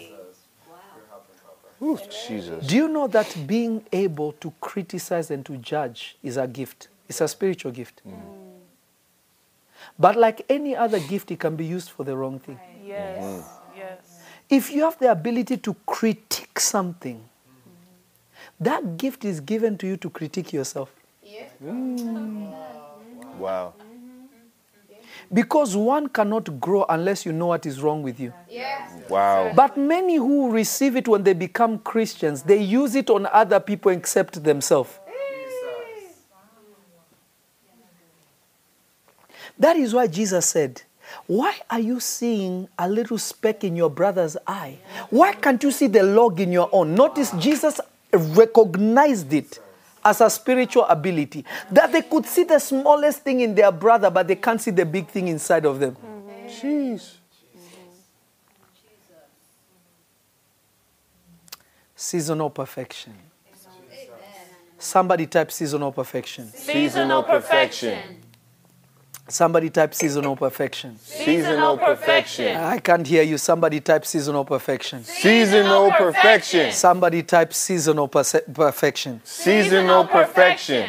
[1.81, 2.67] Ooh, Jesus.
[2.67, 6.89] Do you know that being able to criticize and to judge is a gift?
[7.09, 8.03] It's a spiritual gift.
[8.07, 8.40] Mm.
[9.99, 12.59] But like any other gift, it can be used for the wrong thing.
[12.85, 13.45] Yes.
[13.77, 14.23] Yes.
[14.49, 17.23] If you have the ability to critique something,
[18.59, 20.93] that gift is given to you to critique yourself.
[21.23, 21.45] Yeah.
[21.65, 22.55] Mm.
[23.39, 23.73] Wow.
[25.33, 28.33] Because one cannot grow unless you know what is wrong with you.
[28.49, 28.87] Yeah.
[29.09, 29.53] Wow.
[29.55, 33.93] But many who receive it when they become Christians, they use it on other people
[33.93, 34.91] except themselves.
[39.61, 40.83] That is why Jesus said,
[41.27, 44.79] Why are you seeing a little speck in your brother's eye?
[45.11, 46.95] Why can't you see the log in your own?
[46.95, 47.79] Notice Jesus
[48.11, 49.61] recognized it
[50.03, 54.27] as a spiritual ability that they could see the smallest thing in their brother, but
[54.27, 55.95] they can't see the big thing inside of them.
[56.47, 57.17] Jeez.
[61.95, 63.13] Seasonal perfection.
[64.79, 66.51] Somebody type seasonal perfection.
[66.51, 68.23] Seasonal perfection.
[69.31, 70.99] Somebody type seasonal perfection.
[70.99, 72.57] Seasonal perfection.
[72.57, 73.39] I can't hear you.
[73.39, 75.05] Somebody type seasonal perfection.
[75.05, 76.73] Seasonal perfection.
[76.73, 79.21] Somebody type seasonal perfection.
[79.25, 80.89] Seasonal perfection.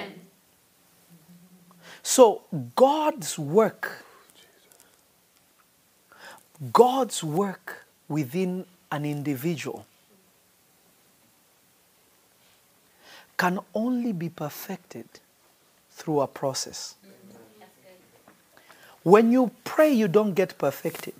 [2.02, 2.42] So,
[2.76, 4.04] God's work,
[6.74, 9.86] God's work within an individual
[13.38, 15.08] can only be perfected
[15.92, 16.96] through a process.
[19.04, 21.16] When you pray, you don't get perfected.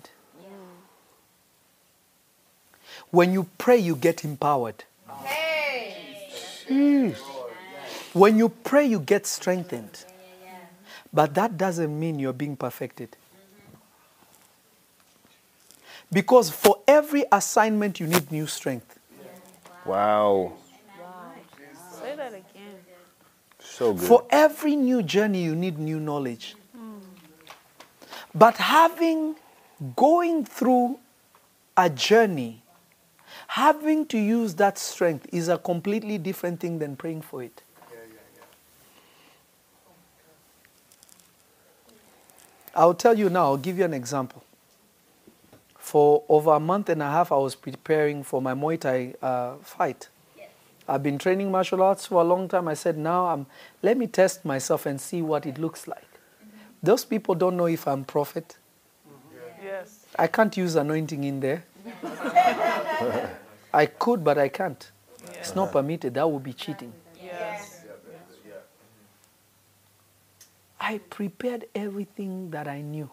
[3.10, 4.84] When you pray, you get empowered.
[5.24, 7.14] Hey.
[8.12, 10.04] When you pray, you get strengthened.
[11.12, 13.16] But that doesn't mean you're being perfected.
[16.10, 18.98] Because for every assignment, you need new strength.
[19.84, 20.54] Wow.
[22.00, 22.76] Say that again.
[23.58, 24.06] So good.
[24.06, 26.54] For every new journey, you need new knowledge.
[28.34, 29.36] But having,
[29.94, 30.98] going through
[31.76, 32.62] a journey,
[33.48, 37.62] having to use that strength is a completely different thing than praying for it.
[42.74, 44.42] I'll tell you now, I'll give you an example.
[45.76, 49.56] For over a month and a half, I was preparing for my Muay Thai uh,
[49.56, 50.08] fight.
[50.88, 52.68] I've been training martial arts for a long time.
[52.68, 53.46] I said, now I'm,
[53.82, 56.11] let me test myself and see what it looks like.
[56.82, 58.56] Those people don't know if I'm prophet.
[59.62, 60.06] Yes.
[60.18, 61.64] I can't use anointing in there.
[63.72, 64.90] I could, but I can't.
[65.34, 66.14] It's not permitted.
[66.14, 66.92] That would be cheating.
[67.22, 67.84] Yes.
[70.80, 73.08] I prepared everything that I knew.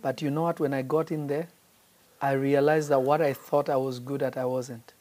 [0.00, 0.60] But you know what?
[0.60, 1.48] When I got in there,
[2.20, 4.92] I realized that what I thought I was good at, I wasn't.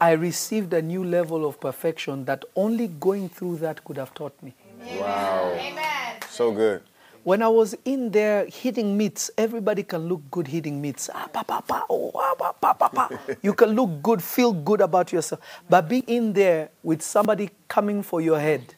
[0.00, 4.34] I received a new level of perfection that only going through that could have taught
[4.42, 4.54] me.
[5.00, 5.56] Wow.
[5.58, 6.16] Amen.
[6.28, 6.82] So good.
[7.26, 11.10] When I was in there hitting meats, everybody can look good hitting meats.
[11.12, 13.10] Ah, pa, pa, pa, oh, ah, pa, pa, pa, pa.
[13.42, 15.40] You can look good, feel good about yourself.
[15.68, 18.76] But being in there with somebody coming for your head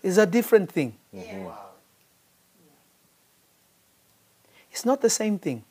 [0.00, 0.94] is a different thing.
[4.70, 5.64] It's not the same thing.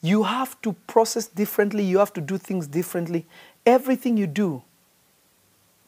[0.00, 3.26] You have to process differently, you have to do things differently.
[3.66, 4.62] Everything you do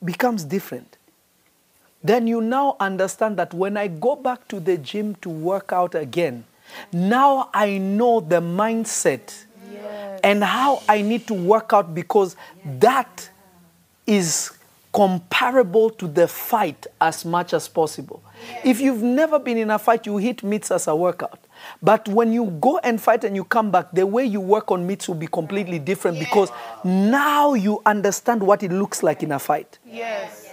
[0.02, 0.95] becomes different.
[2.06, 5.96] Then you now understand that when I go back to the gym to work out
[5.96, 6.44] again,
[6.92, 9.44] now I know the mindset
[10.22, 13.28] and how I need to work out because that
[14.06, 14.52] is
[14.92, 18.22] comparable to the fight as much as possible.
[18.64, 21.40] If you've never been in a fight, you hit meets as a workout.
[21.82, 24.86] But when you go and fight and you come back, the way you work on
[24.86, 26.50] meets will be completely different because
[26.84, 29.78] now you understand what it looks like in a fight.
[29.84, 30.45] Yes.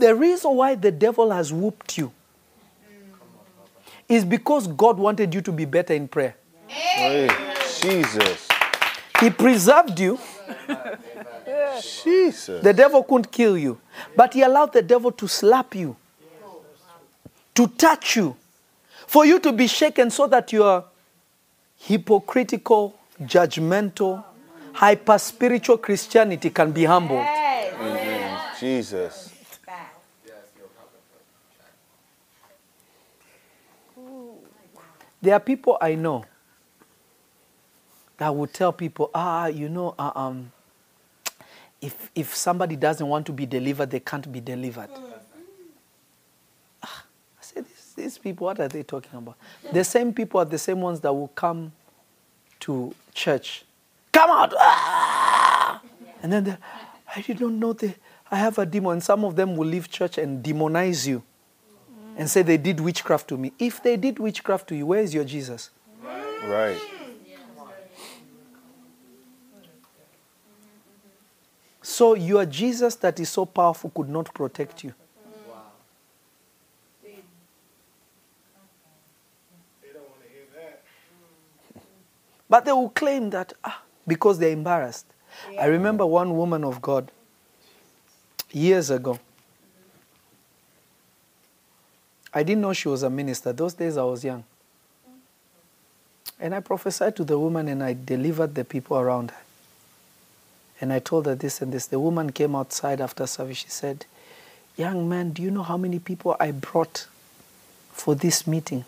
[0.00, 2.10] The reason why the devil has whooped you
[4.08, 6.34] is because God wanted you to be better in prayer.
[6.66, 7.28] Hey,
[7.80, 8.48] Jesus.
[9.20, 10.18] He preserved you.
[11.82, 12.62] Jesus.
[12.62, 13.78] The devil couldn't kill you,
[14.16, 15.94] but he allowed the devil to slap you,
[17.54, 18.36] to touch you,
[19.06, 20.84] for you to be shaken so that your
[21.76, 24.24] hypocritical, judgmental,
[24.72, 27.26] hyper spiritual Christianity can be humbled.
[28.58, 29.29] Jesus.
[35.22, 36.24] There are people I know
[38.16, 40.52] that would tell people, ah, you know, uh, um,
[41.80, 44.90] if, if somebody doesn't want to be delivered, they can't be delivered.
[46.82, 47.04] Ah,
[47.38, 49.36] I said, these, these people, what are they talking about?
[49.72, 51.72] The same people are the same ones that will come
[52.60, 53.64] to church.
[54.12, 54.52] Come out!
[54.58, 55.82] Ah!
[56.22, 56.58] And then
[57.14, 57.94] I did not know they,
[58.30, 59.00] I have a demon.
[59.00, 61.22] Some of them will leave church and demonize you
[62.20, 63.50] and say they did witchcraft to me.
[63.58, 65.70] If they did witchcraft to you, where is your Jesus?
[66.46, 66.78] Right.
[71.80, 74.92] So your Jesus that is so powerful could not protect you.
[82.50, 85.06] But they will claim that ah, because they're embarrassed.
[85.58, 87.10] I remember one woman of God
[88.52, 89.18] years ago.
[92.32, 93.52] I didn't know she was a minister.
[93.52, 94.44] Those days I was young.
[96.38, 99.36] And I prophesied to the woman and I delivered the people around her.
[100.80, 101.86] And I told her this and this.
[101.86, 103.58] The woman came outside after service.
[103.58, 104.06] She said,
[104.76, 107.06] Young man, do you know how many people I brought
[107.92, 108.86] for this meeting?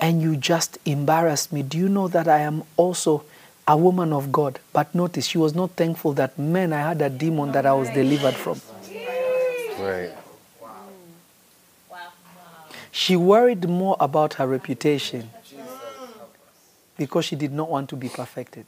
[0.00, 1.62] And you just embarrassed me.
[1.62, 3.24] Do you know that I am also
[3.66, 4.60] a woman of God?
[4.72, 7.88] But notice, she was not thankful that, man, I had a demon that I was
[7.90, 8.60] delivered from.
[9.80, 10.12] Right.
[12.96, 15.28] She worried more about her reputation
[16.96, 18.66] because she did not want to be perfected.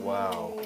[0.00, 0.60] Wow.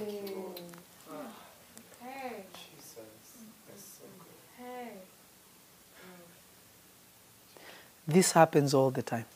[8.08, 9.26] This happens all the time.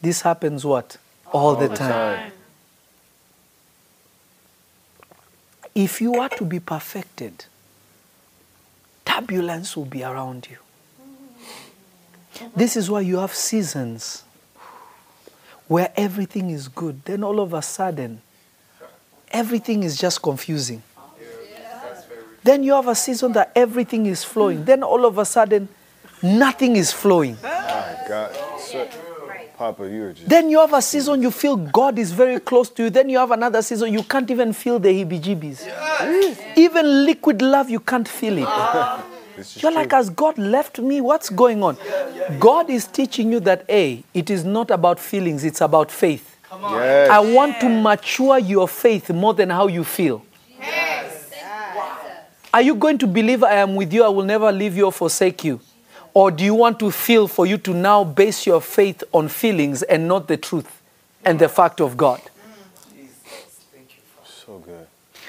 [0.00, 0.96] This happens what?
[1.32, 2.32] All, the, time.
[5.74, 7.44] If you are to be perfected,
[9.16, 10.58] turbulence will be around you.
[12.54, 14.24] This is why you have seasons
[15.68, 17.02] where everything is good.
[17.04, 18.20] Then all of a sudden,
[19.30, 20.82] everything is just confusing.
[22.42, 24.64] Then you have a season that everything is flowing.
[24.64, 25.68] Then all of a sudden,
[26.22, 27.36] nothing is flowing.
[27.42, 28.36] God.
[28.60, 28.88] So,
[29.56, 30.28] Papa, you are just.
[30.28, 32.90] Then you have a season you feel God is very close to you.
[32.90, 36.56] Then you have another season you can't even feel the heebie jeebies.
[36.56, 38.44] Even liquid love, you can't feel it.
[38.46, 39.04] Ah.
[39.36, 39.80] This You're true.
[39.80, 41.00] like, has God left me?
[41.00, 41.76] What's going on?
[42.38, 46.36] God is teaching you that A, it is not about feelings, it's about faith.
[46.50, 47.10] Yes.
[47.10, 50.24] I want to mature your faith more than how you feel.
[52.54, 54.92] Are you going to believe I am with you, I will never leave you or
[54.92, 55.60] forsake you?
[56.16, 59.82] Or do you want to feel for you to now base your faith on feelings
[59.82, 60.80] and not the truth
[61.26, 62.22] and the fact of God?
[64.24, 64.86] So good.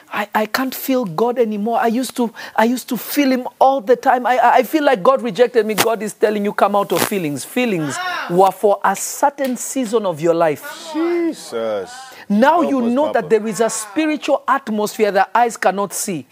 [0.10, 1.78] I, I can't feel God anymore.
[1.78, 4.26] I used to I used to feel him all the time.
[4.26, 5.74] I, I feel like God rejected me.
[5.74, 7.44] God is telling you come out of feelings.
[7.44, 7.94] Feelings
[8.30, 10.64] were for a certain season of your life.
[10.94, 11.92] Jesus.
[12.30, 16.26] Now Help you know that there is a spiritual atmosphere that eyes cannot see.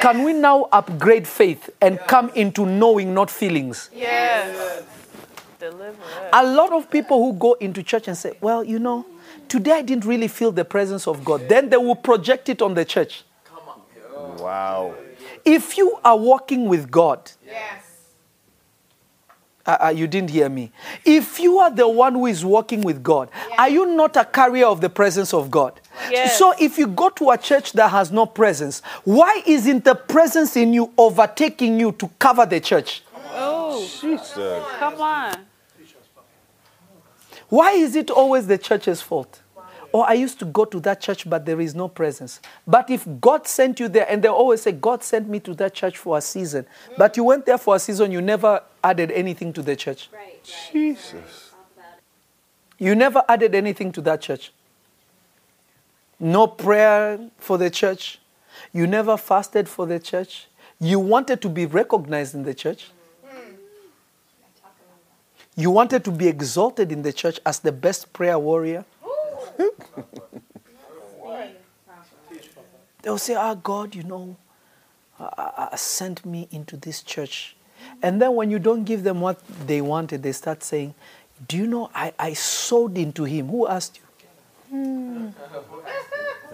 [0.00, 3.90] Can we now upgrade faith and come into knowing, not feelings?
[3.94, 4.84] Yes.
[5.58, 5.96] Deliver.
[6.32, 9.04] A lot of people who go into church and say, Well, you know,
[9.48, 11.48] today I didn't really feel the presence of God.
[11.48, 13.24] Then they will project it on the church.
[13.44, 14.36] Come on.
[14.38, 14.94] Wow.
[15.44, 17.84] If you are walking with God, Yes.
[19.66, 20.72] Uh, uh, you didn't hear me.
[21.04, 24.64] If you are the one who is walking with God, are you not a carrier
[24.64, 25.78] of the presence of God?
[26.10, 26.38] Yes.
[26.38, 30.56] So if you go to a church that has no presence, why isn't the presence
[30.56, 33.02] in you overtaking you to cover the church?
[33.32, 34.64] Oh, Jesus.
[34.78, 35.34] come on.
[37.48, 39.40] Why is it always the church's fault?
[39.90, 42.40] Or I used to go to that church, but there is no presence.
[42.66, 45.74] But if God sent you there, and they always say, God sent me to that
[45.74, 46.66] church for a season,
[46.98, 50.10] but you went there for a season, you never added anything to the church.
[50.70, 51.52] Jesus.
[52.78, 54.52] You never added anything to that church.
[56.20, 58.18] No prayer for the church.
[58.72, 60.48] You never fasted for the church.
[60.80, 62.90] You wanted to be recognized in the church.
[65.56, 68.84] You wanted to be exalted in the church as the best prayer warrior.
[73.02, 74.36] They'll say, Ah, God, you know,
[75.18, 77.56] uh, uh, sent me into this church.
[78.02, 80.94] And then when you don't give them what they wanted, they start saying,
[81.48, 83.48] Do you know, I, I sowed into him.
[83.48, 84.07] Who asked you?
[84.70, 85.28] Hmm.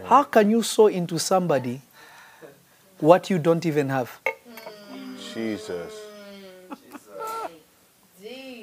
[0.04, 1.80] How can you sow into somebody
[3.00, 4.18] what you don't even have?
[5.32, 5.92] Jesus.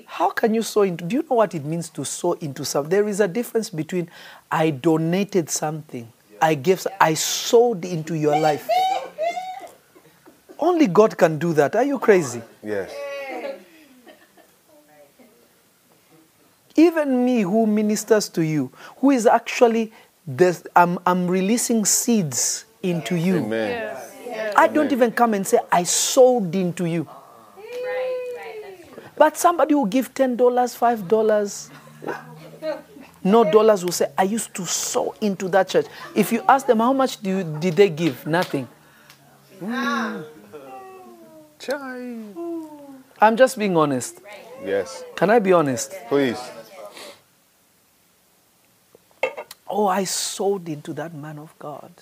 [0.05, 1.03] How can you sow into?
[1.05, 2.89] Do you know what it means to sow into something?
[2.89, 4.09] There is a difference between
[4.51, 8.67] I donated something, I gave, I sowed into your life.
[10.59, 11.75] Only God can do that.
[11.75, 12.41] Are you crazy?
[12.63, 12.93] Yes.
[16.82, 19.91] Even me who ministers to you, who is actually
[20.25, 23.38] this, I'm, I'm releasing seeds into you.
[23.38, 23.97] Amen.
[24.55, 27.07] I don't even come and say, I sowed into you.
[29.15, 31.69] But somebody will give $10, $5.
[33.23, 35.86] No dollars will say, I used to sow into that church.
[36.15, 38.25] If you ask them, how much do you, did they give?
[38.25, 38.67] Nothing.
[41.59, 42.17] Chai.
[43.21, 44.19] I'm just being honest.
[44.65, 45.03] Yes.
[45.15, 45.93] Can I be honest?
[46.09, 46.39] Please.
[49.74, 51.93] Oh, I sowed into that man of God.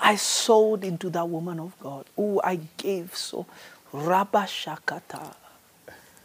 [0.00, 2.06] I sowed into that woman of God.
[2.16, 3.44] Oh, I gave so.
[3.92, 5.34] Rabba Shakata.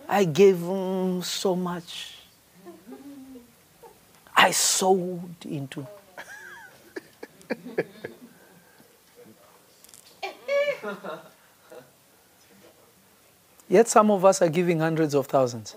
[0.08, 2.16] I gave mm, so much.
[4.36, 5.86] I sowed into.
[13.68, 15.76] Yet some of us are giving hundreds of thousands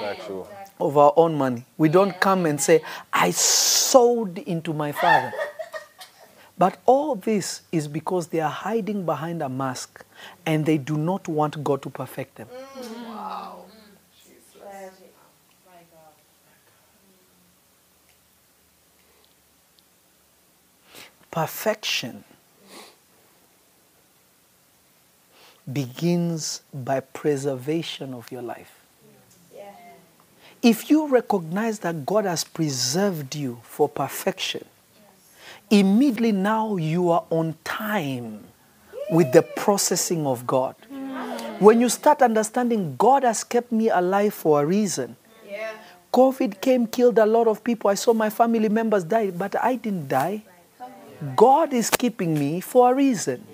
[0.00, 0.48] Factual.
[0.80, 1.64] Of our own money.
[1.78, 5.32] We don't come and say, I sowed into my father.
[6.56, 10.04] But all this is because they are hiding behind a mask
[10.46, 12.48] and they do not want God to perfect them.
[12.48, 12.84] Mm.
[12.84, 13.64] Mm,
[21.32, 22.22] Perfection
[25.72, 28.83] begins by preservation of your life.
[30.64, 34.64] If you recognize that God has preserved you for perfection,
[35.68, 38.44] immediately now you are on time
[39.10, 40.74] with the processing of God.
[41.58, 45.16] When you start understanding God has kept me alive for a reason.
[46.10, 47.90] COVID came, killed a lot of people.
[47.90, 50.44] I saw my family members die, but I didn't die.
[51.36, 53.44] God is keeping me for a reason.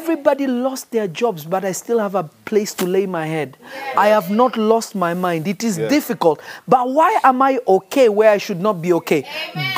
[0.00, 3.56] Everybody lost their jobs, but I still have a place to lay my head.
[3.96, 5.48] I have not lost my mind.
[5.48, 5.90] It is Yes.
[5.90, 6.38] difficult,
[6.68, 9.24] but why am I okay where I should not be okay?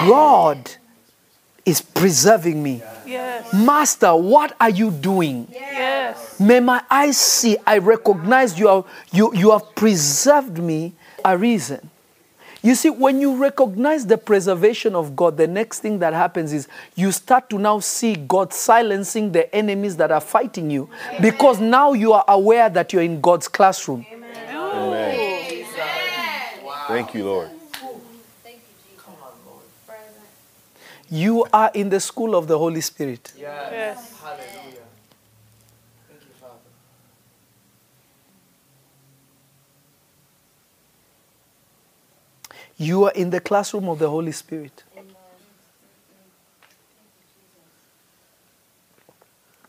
[0.08, 0.58] God
[1.64, 2.82] is preserving me.
[3.06, 3.52] Yes.
[3.52, 5.46] Master, what are you doing?
[5.52, 6.40] Yes.
[6.40, 7.56] May my eyes see.
[7.64, 10.94] I recognize you, are, you, you have preserved me
[11.24, 11.90] a reason.
[12.62, 16.66] You see, when you recognize the preservation of God, the next thing that happens is
[16.96, 21.22] you start to now see God silencing the enemies that are fighting you Amen.
[21.22, 24.04] because now you are aware that you're in God's classroom.
[24.12, 24.28] Amen.
[24.74, 25.64] Amen.
[26.64, 26.84] Wow.
[26.88, 27.50] Thank you, Lord.
[31.10, 33.32] You are in the school of the Holy Spirit.
[33.36, 33.72] Yes.
[33.72, 34.14] yes.
[42.78, 44.84] You are in the classroom of the Holy Spirit.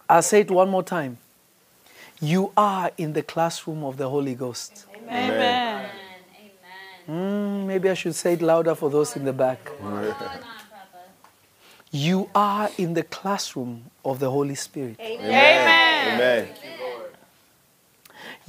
[0.07, 1.17] I'll say it one more time.
[2.21, 4.85] You are in the classroom of the Holy Ghost.
[5.09, 5.31] Amen.
[5.31, 5.89] Amen.
[7.07, 9.65] Mm, maybe I should say it louder for those in the back.
[9.65, 10.13] Come.
[11.91, 14.99] You are in the classroom of the Holy Spirit.
[14.99, 16.13] Amen.
[16.15, 16.49] Amen.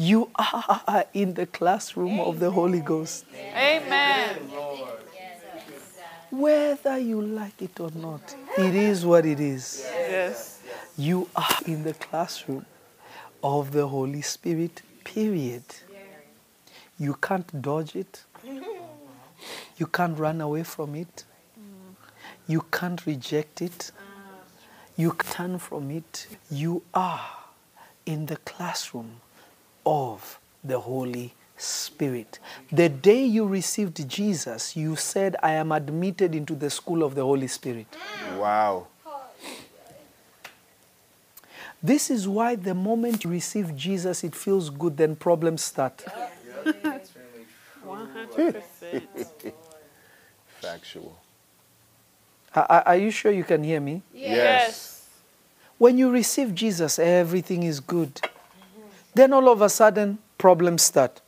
[0.01, 3.27] You are in the classroom of the Holy Ghost.
[3.55, 4.35] Amen.
[6.31, 9.85] Whether you like it or not, it is what it is.
[9.85, 10.63] Yes.
[10.97, 12.65] You are in the classroom
[13.45, 15.65] of the Holy Spirit, period.
[16.99, 18.25] You can't dodge it.
[19.77, 21.25] You can't run away from it.
[22.47, 23.93] You can't reject it.
[24.97, 26.27] You can't turn from it.
[26.51, 27.21] You are
[28.07, 29.21] in the classroom
[29.91, 32.38] of the Holy Spirit.
[32.70, 37.24] The day you received Jesus, you said, I am admitted into the school of the
[37.24, 37.88] Holy Spirit.
[38.38, 38.86] Wow.
[41.82, 46.05] This is why the moment you receive Jesus, it feels good, then problems start.
[47.84, 49.03] 100%.
[50.61, 51.18] Factual.
[52.55, 54.03] Are, are- are you sure you can hear me?
[54.14, 55.09] Yes.
[55.78, 58.20] When you receive Jesus, everything is good.
[59.15, 61.21] Then all of a sudden, problems start.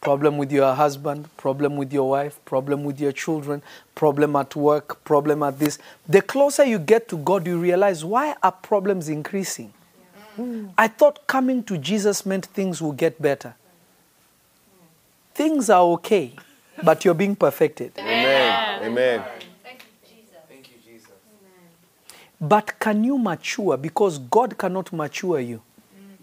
[0.00, 3.62] Problem with your husband, problem with your wife, problem with your children,
[3.94, 5.78] problem at work, problem at this.
[6.06, 9.72] The closer you get to God, you realize why are problems increasing?
[10.36, 10.66] Hmm.
[10.76, 13.54] I thought coming to Jesus meant things will get better.
[15.32, 16.32] Things are okay,
[16.82, 17.92] but you're being perfected.
[17.98, 18.82] Amen.
[18.84, 19.22] Amen.
[19.22, 19.43] Thank you, Jesus.
[22.40, 23.76] But can you mature?
[23.76, 25.62] Because God cannot mature you.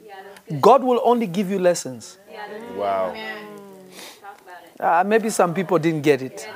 [0.05, 0.61] Yeah, that's good.
[0.61, 2.17] God will only give you lessons.
[2.75, 3.13] Wow.
[4.21, 4.81] Talk about it.
[4.81, 6.47] Uh, maybe some people didn't get it.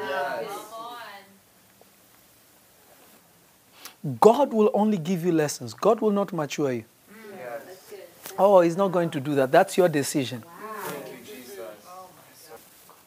[4.19, 5.73] God will only give you lessons.
[5.73, 6.85] God will not mature you.
[8.37, 9.51] Oh, He's not going to do that.
[9.51, 10.43] That's your decision.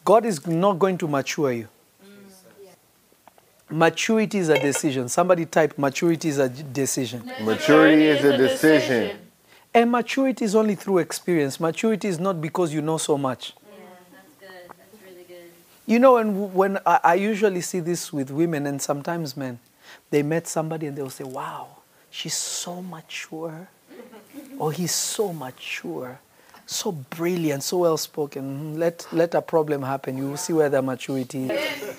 [0.05, 1.69] God is not going to mature you.
[3.71, 5.09] Maturity is a decision.
[5.09, 7.23] Somebody type maturity is a decision.
[7.41, 9.19] Maturity is a decision.
[9.75, 11.61] And maturity is only through experience.
[11.61, 13.53] Maturity is not because you know so much.
[13.61, 14.77] Yeah, that's good.
[14.79, 15.51] That's really good.
[15.87, 19.59] You know, and when I, I usually see this with women and sometimes men,
[20.11, 21.69] they met somebody and they'll say, Wow,
[22.11, 23.69] she's so mature.
[24.59, 26.19] or he's so mature,
[26.67, 28.75] so brilliant, so well spoken.
[28.77, 30.17] Mhm, Let, let a problem happen.
[30.17, 31.97] You will see where the maturity is.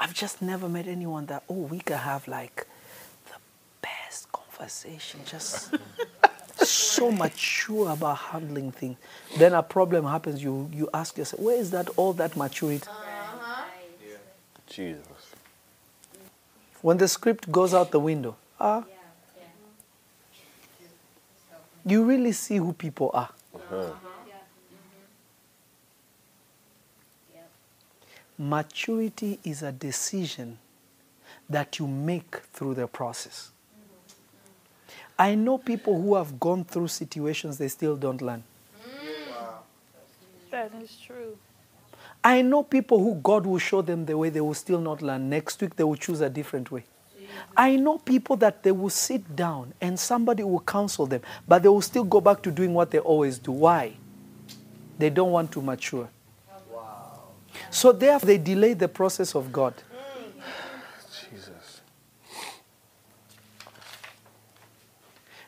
[0.00, 2.66] I've just never met anyone that, oh, we can have like
[3.26, 3.38] the
[3.82, 5.74] best conversation, just
[6.56, 8.96] so mature about handling things.
[9.36, 12.88] Then a problem happens, you, you ask yourself, where is that all that maturity?
[14.66, 15.34] Jesus.
[16.80, 19.44] When the script goes out the window, ah, Yeah.
[21.84, 23.28] you really see who people are.
[23.54, 23.90] Uh-huh.
[28.40, 30.56] Maturity is a decision
[31.50, 33.50] that you make through the process.
[35.18, 38.42] I know people who have gone through situations they still don't learn.
[38.82, 39.44] Mm.
[40.50, 41.36] That is true.
[42.24, 45.28] I know people who God will show them the way they will still not learn.
[45.28, 46.84] Next week they will choose a different way.
[47.54, 51.68] I know people that they will sit down and somebody will counsel them, but they
[51.68, 53.52] will still go back to doing what they always do.
[53.52, 53.92] Why?
[54.98, 56.08] They don't want to mature.
[57.70, 59.74] So therefore they delay the process of God.
[61.30, 61.80] Jesus.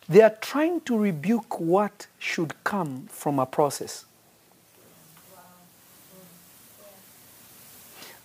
[0.09, 4.05] They are trying to rebuke what should come from a process.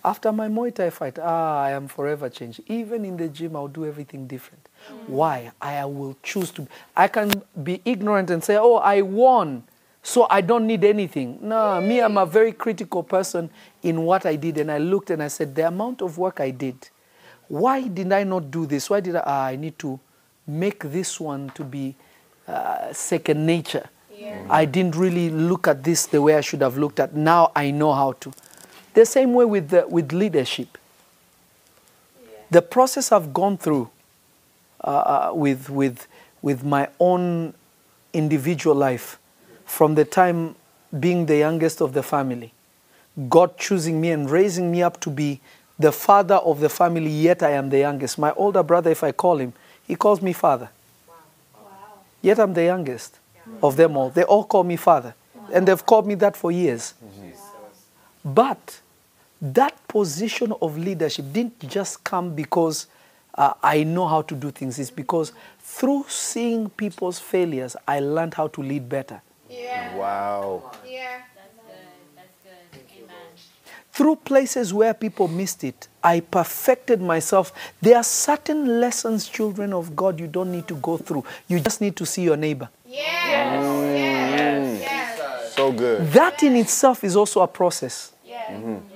[0.04, 2.60] After my Muay Thai fight, ah, I am forever changed.
[2.66, 4.68] Even in the gym, I'll do everything different.
[5.06, 5.50] Why?
[5.60, 6.66] I will choose to.
[6.96, 9.64] I can be ignorant and say, oh, I won,
[10.02, 11.38] so I don't need anything.
[11.42, 13.50] No, me, I'm a very critical person
[13.82, 14.58] in what I did.
[14.58, 16.88] And I looked and I said, the amount of work I did,
[17.48, 18.88] why did I not do this?
[18.90, 19.22] Why did I?
[19.24, 19.98] Ah, I need to
[20.46, 21.94] make this one to be
[22.46, 23.88] uh, second nature.
[24.50, 27.14] I didn't really look at this the way I should have looked at.
[27.14, 28.32] Now I know how to.
[28.94, 30.76] The same way with the, with leadership.
[32.50, 33.90] The process I've gone through
[34.82, 36.06] uh, uh, with, with,
[36.42, 37.54] with my own
[38.12, 39.18] individual life
[39.68, 40.56] from the time
[40.98, 42.52] being the youngest of the family.
[43.28, 45.40] God choosing me and raising me up to be
[45.78, 48.18] the father of the family, yet I am the youngest.
[48.18, 49.52] My older brother, if I call him,
[49.86, 50.70] he calls me father.
[52.22, 53.18] Yet I'm the youngest
[53.62, 54.10] of them all.
[54.10, 55.14] They all call me father.
[55.52, 56.94] And they've called me that for years.
[58.24, 58.80] But
[59.40, 62.86] that position of leadership didn't just come because
[63.34, 64.78] uh, I know how to do things.
[64.78, 69.22] It's because through seeing people's failures, I learned how to lead better.
[69.50, 69.96] Yeah.
[69.96, 70.70] Wow.
[70.86, 71.22] Yeah.
[71.34, 71.74] That's good.
[72.16, 73.02] That's good.
[73.04, 73.16] Amen.
[73.92, 77.52] Through places where people missed it, I perfected myself.
[77.80, 81.24] There are certain lessons, children of God, you don't need to go through.
[81.48, 82.68] You just need to see your neighbor.
[82.86, 83.04] Yes.
[83.28, 83.64] Yes.
[83.64, 84.80] Mm.
[84.80, 85.54] Yes.
[85.54, 86.06] So good.
[86.12, 88.12] That in itself is also a process.
[88.24, 88.50] Yes.
[88.50, 88.87] Deep.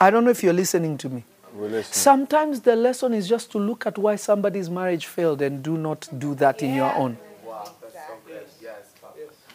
[0.00, 1.24] I don't know if you're listening to me.
[1.54, 1.94] We're listening.
[1.94, 6.08] Sometimes the lesson is just to look at why somebody's marriage failed and do not
[6.18, 7.16] do that in your own.
[7.46, 7.72] Wow.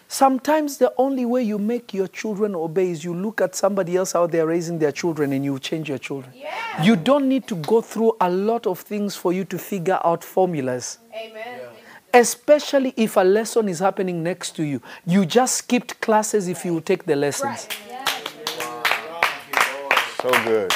[0.08, 4.14] Sometimes the only way you make your children obey is you look at somebody else
[4.14, 6.34] out there raising their children and you change your children.
[6.36, 6.84] Yeah.
[6.84, 10.22] You don't need to go through a lot of things for you to figure out
[10.22, 10.98] formulas.
[11.16, 11.62] Amen.
[12.14, 14.82] Especially if a lesson is happening next to you.
[15.06, 17.70] You just skipped classes if you take the lessons.
[20.22, 20.72] So good.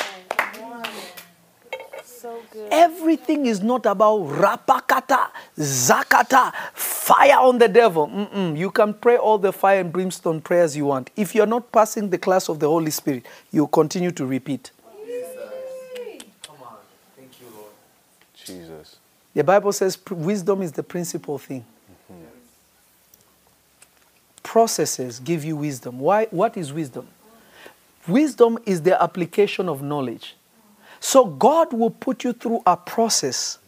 [2.03, 2.69] So good.
[2.71, 8.07] Everything is not about rapakata, zakata, fire on the devil.
[8.07, 8.57] Mm-mm.
[8.57, 11.11] You can pray all the fire and brimstone prayers you want.
[11.15, 14.71] If you're not passing the class of the Holy Spirit, you continue to repeat.
[16.41, 16.77] Come on.
[17.15, 17.71] Thank you, Lord
[18.33, 18.97] Jesus.
[19.35, 21.63] The Bible says wisdom is the principal thing.
[22.11, 22.23] Mm-hmm.
[24.41, 25.99] Processes give you wisdom.
[25.99, 26.25] Why?
[26.31, 27.09] What is wisdom?
[28.07, 30.35] Wisdom is the application of knowledge.
[30.99, 33.59] So God will put you through a process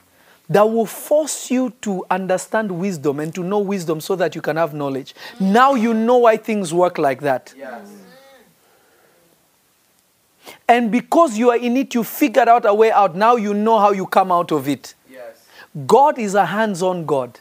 [0.50, 4.56] that will force you to understand wisdom and to know wisdom so that you can
[4.56, 5.14] have knowledge.
[5.40, 7.54] Now you know why things work like that.
[10.68, 13.16] And because you are in it, you figured out a way out.
[13.16, 14.94] Now you know how you come out of it.
[15.86, 17.40] God is a hands on God.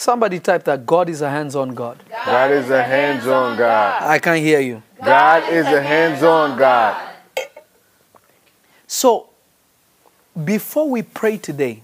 [0.00, 2.02] Somebody type that God is a hands on God.
[2.24, 4.02] God is a hands on God.
[4.02, 4.82] I can't hear you.
[5.04, 6.96] God is a hands on God.
[8.86, 9.28] So,
[10.42, 11.82] before we pray today,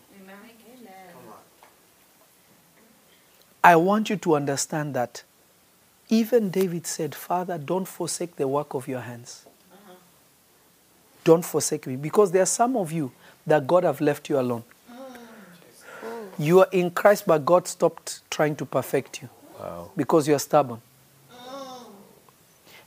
[3.62, 5.22] I want you to understand that
[6.08, 9.44] even David said, Father, don't forsake the work of your hands.
[11.22, 11.96] Don't forsake me.
[11.96, 13.12] Because there are some of you
[13.46, 14.64] that God have left you alone.
[16.38, 19.28] You are in Christ, but God stopped trying to perfect you
[19.58, 19.90] Wow.
[19.96, 20.80] because you are stubborn.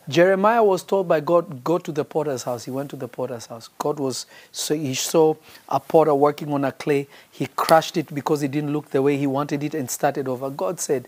[0.08, 2.66] Jeremiah was told by God, go to the potter's house.
[2.66, 3.70] He went to the potter's house.
[3.78, 5.36] God was, so he saw
[5.68, 7.08] a potter working on a clay.
[7.30, 10.50] He crushed it because it didn't look the way he wanted it and started over.
[10.50, 11.08] God said,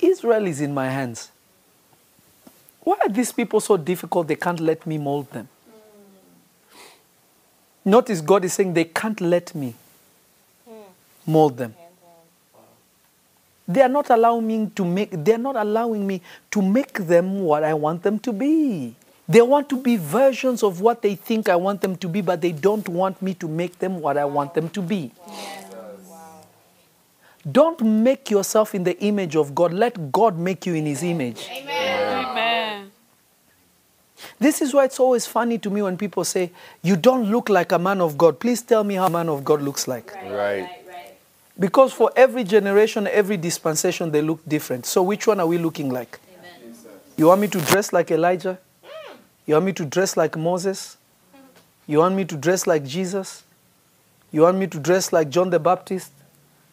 [0.00, 1.30] Israel is in my hands.
[2.80, 5.48] Why are these people so difficult they can't let me mold them?
[7.84, 9.74] Notice God is saying they can't let me
[11.26, 11.74] mold them.
[13.68, 16.20] They are not allowing me to make they are not allowing me
[16.50, 18.94] to make them what I want them to be.
[19.28, 22.40] They want to be versions of what they think I want them to be, but
[22.40, 25.12] they don't want me to make them what I want them to be.
[27.50, 29.72] Don't make yourself in the image of God.
[29.72, 31.48] Let God make you in his image.
[31.50, 32.90] Amen.
[34.38, 36.50] This is why it's always funny to me when people say,
[36.82, 38.38] You don't look like a man of God.
[38.38, 40.12] Please tell me how a man of God looks like.
[40.14, 40.81] Right.
[41.62, 44.84] Because for every generation, every dispensation, they look different.
[44.84, 46.18] So which one are we looking like?
[47.16, 48.58] You want me to dress like Elijah?
[49.46, 50.96] You want me to dress like Moses?
[51.86, 53.44] You want me to dress like Jesus?
[54.32, 56.10] You want me to dress like John the Baptist?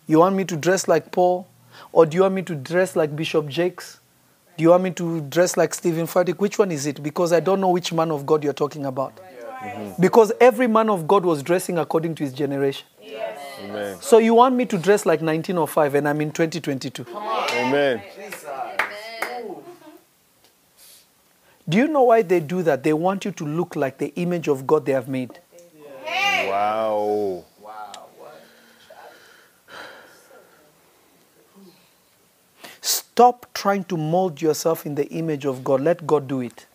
[0.07, 1.45] You want me to dress like Paul?
[1.91, 3.99] Or do you want me to dress like Bishop Jakes?
[4.57, 6.39] Do you want me to dress like Stephen Furtick?
[6.39, 7.03] Which one is it?
[7.03, 9.13] Because I don't know which man of God you're talking about.
[9.99, 12.87] Because every man of God was dressing according to his generation.
[13.61, 13.97] Amen.
[14.01, 17.05] So you want me to dress like 1905 and I'm in 2022.
[17.53, 18.01] Amen.
[21.67, 22.83] Do you know why they do that?
[22.83, 25.39] They want you to look like the image of God they have made.
[26.47, 27.43] Wow.
[32.81, 35.81] Stop trying to mold yourself in the image of God.
[35.81, 36.65] Let God do it.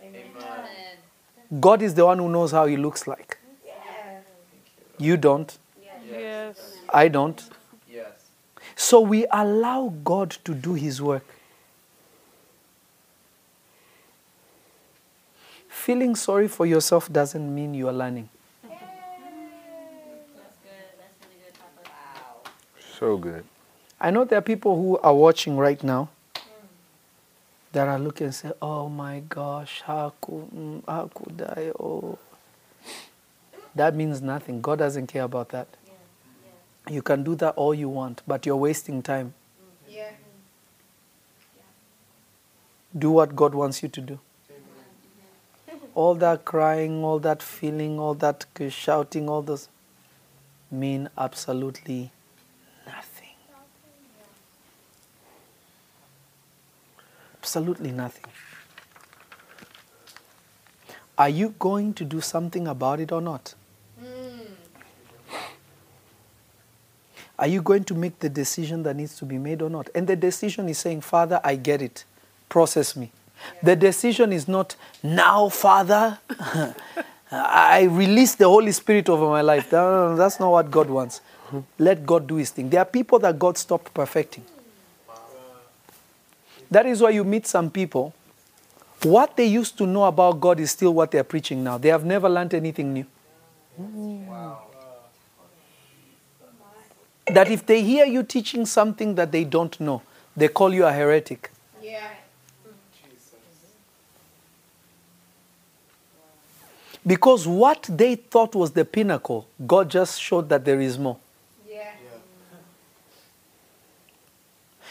[1.60, 3.38] God is the one who knows how he looks like.
[4.98, 5.58] You don't.
[6.08, 6.73] Yes.
[6.94, 7.42] I don't.
[7.90, 8.06] Yes.
[8.76, 11.24] So we allow God to do His work.
[15.68, 18.28] Feeling sorry for yourself doesn't mean you are learning.
[18.62, 18.72] That's
[20.62, 20.70] good.
[20.96, 22.50] That's really good, Papa.
[22.98, 23.44] So good.
[24.00, 26.08] I know there are people who are watching right now
[27.72, 32.18] that are looking and say, "Oh my gosh, how could, mm, how could I?" Oh,
[33.74, 34.60] that means nothing.
[34.62, 35.66] God doesn't care about that.
[36.88, 39.34] You can do that all you want, but you're wasting time.
[39.88, 40.10] Yeah.
[42.96, 44.20] Do what God wants you to do.
[45.94, 49.68] All that crying, all that feeling, all that shouting, all those
[50.70, 52.10] mean absolutely
[52.86, 53.36] nothing.
[57.38, 58.24] Absolutely nothing.
[61.16, 63.54] Are you going to do something about it or not?
[67.38, 69.88] Are you going to make the decision that needs to be made or not?
[69.94, 72.04] And the decision is saying, Father, I get it.
[72.48, 73.10] Process me.
[73.62, 76.18] The decision is not, now, Father,
[77.30, 79.72] I release the Holy Spirit over my life.
[79.72, 81.20] No, no, no, that's not what God wants.
[81.78, 82.70] Let God do His thing.
[82.70, 84.44] There are people that God stopped perfecting.
[86.70, 88.14] That is why you meet some people.
[89.02, 91.78] What they used to know about God is still what they're preaching now.
[91.78, 93.06] They have never learned anything new.
[97.26, 100.02] That if they hear you teaching something that they don't know,
[100.36, 101.50] they call you a heretic.
[101.82, 102.08] Yeah.
[107.06, 111.18] Because what they thought was the pinnacle, God just showed that there is more.
[111.68, 111.90] Yeah.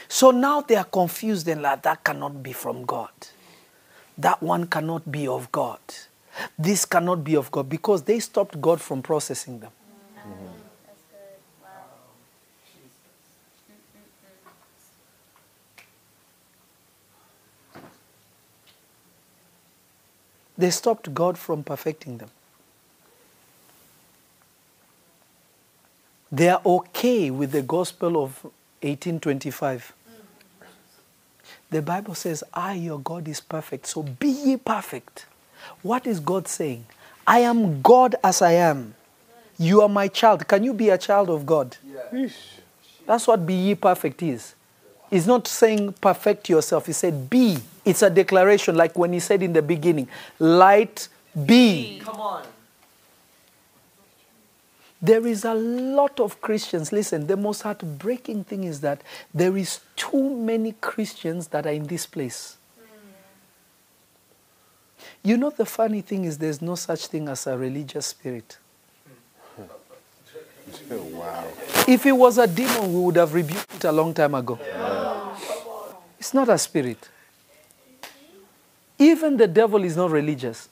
[0.08, 3.10] So now they are confused and like, that cannot be from God.
[4.16, 5.80] That one cannot be of God.
[6.58, 9.72] This cannot be of God because they stopped God from processing them.
[10.16, 10.63] That's good.
[20.58, 22.30] They stopped God from perfecting them.
[26.32, 28.44] They are okay with the gospel of
[28.82, 29.94] 1825.
[31.70, 35.26] The Bible says, I, your God, is perfect, so be ye perfect.
[35.82, 36.86] What is God saying?
[37.26, 38.96] I am God as I am.
[39.58, 40.48] You are my child.
[40.48, 41.78] Can you be a child of God?
[43.06, 44.56] That's what be ye perfect is.
[45.14, 46.88] It's not saying perfect yourself.
[46.88, 47.60] He said be.
[47.86, 50.08] It's a declaration, like when he said in the beginning,
[50.40, 51.08] light
[51.46, 52.02] be.
[52.04, 52.44] Come on.
[55.00, 56.92] There is a lot of Christians.
[56.92, 61.86] Listen, the most heartbreaking thing is that there is too many Christians that are in
[61.86, 62.58] this place.
[62.76, 63.10] Hmm.
[65.30, 68.58] You know, the funny thing is, there's no such thing as a religious spirit.
[70.90, 71.48] wow.
[71.88, 74.58] If it was a demon, we would have rebuked it a long time ago.
[76.24, 77.10] It's not a spirit.
[78.98, 80.70] Even the devil is not religious.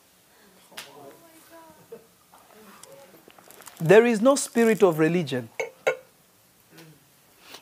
[3.78, 5.50] There is no spirit of religion.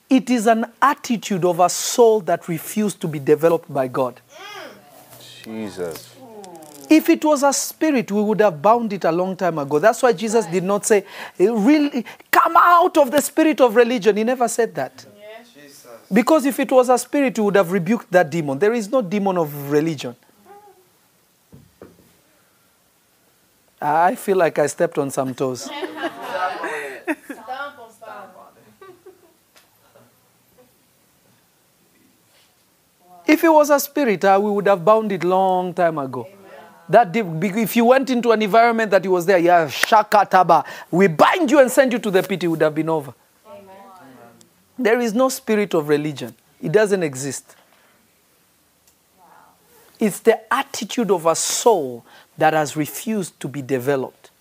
[0.08, 4.22] It is an attitude of a soul that refused to be developed by God.
[5.44, 6.16] Jesus.
[6.92, 9.80] If it was a spirit, we would have bound it a long time ago.
[9.80, 11.06] That's why Jesus did not say,
[11.40, 14.16] really, come out of the spirit of religion.
[14.16, 15.08] He never said that.
[16.12, 18.58] Because if it was a spirit, we would have rebuked that demon.
[18.58, 20.16] There is no demon of religion.
[23.82, 25.70] I feel like I stepped on some toes.
[33.28, 36.28] If it was a spirit, uh, we would have bound it long time ago.
[36.90, 40.66] That de- be- if you went into an environment that he was there, yeah, shakataba,
[40.90, 43.14] we bind you and send you to the pit, it would have been over.
[44.80, 46.34] There is no spirit of religion.
[46.62, 47.56] It doesn't exist.
[50.00, 52.06] It's the attitude of a soul
[52.38, 54.32] that has refused to be developed.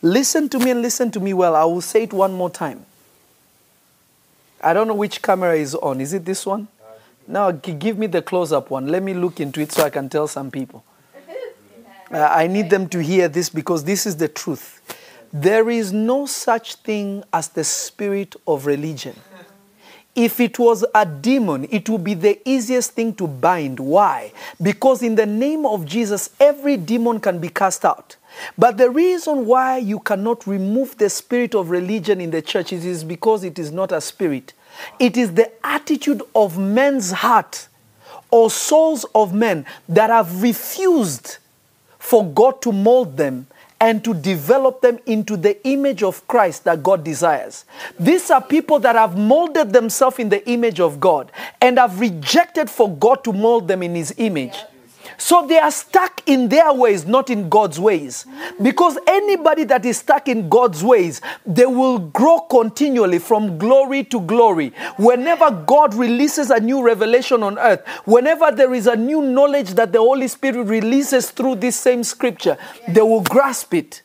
[0.00, 1.56] Listen to me and listen to me well.
[1.56, 2.86] I will say it one more time.
[4.62, 6.00] I don't know which camera is on.
[6.00, 6.68] Is it this one?
[7.26, 8.86] Now, give me the close up one.
[8.86, 10.84] Let me look into it so I can tell some people.
[12.12, 14.80] Uh, I need them to hear this because this is the truth.
[15.32, 19.14] There is no such thing as the spirit of religion.
[20.20, 23.80] If it was a demon, it would be the easiest thing to bind.
[23.80, 24.34] Why?
[24.60, 28.16] Because in the name of Jesus, every demon can be cast out.
[28.58, 32.84] But the reason why you cannot remove the spirit of religion in the church is,
[32.84, 34.52] is because it is not a spirit.
[34.98, 37.68] It is the attitude of men's heart
[38.30, 41.38] or souls of men that have refused
[41.98, 43.46] for God to mold them
[43.80, 47.64] and to develop them into the image of Christ that God desires.
[47.98, 52.68] These are people that have molded themselves in the image of God and have rejected
[52.68, 54.54] for God to mold them in His image.
[55.20, 58.24] So they are stuck in their ways, not in God's ways.
[58.60, 64.20] Because anybody that is stuck in God's ways, they will grow continually from glory to
[64.22, 64.72] glory.
[64.96, 69.92] Whenever God releases a new revelation on earth, whenever there is a new knowledge that
[69.92, 72.56] the Holy Spirit releases through this same scripture,
[72.88, 74.00] they will grasp it.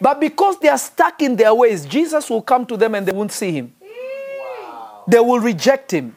[0.00, 3.12] But because they are stuck in their ways, Jesus will come to them and they
[3.12, 3.74] won't see him.
[5.06, 6.16] They will reject him.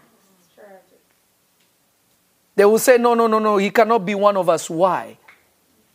[2.61, 4.69] They will say, No, no, no, no, he cannot be one of us.
[4.69, 5.17] Why?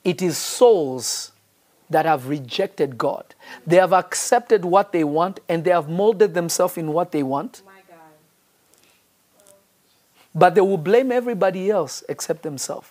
[0.02, 1.30] It is souls
[1.88, 3.36] that have rejected God.
[3.64, 7.62] They have accepted what they want and they have molded themselves in what they want.
[10.34, 12.88] But they will blame everybody else except themselves.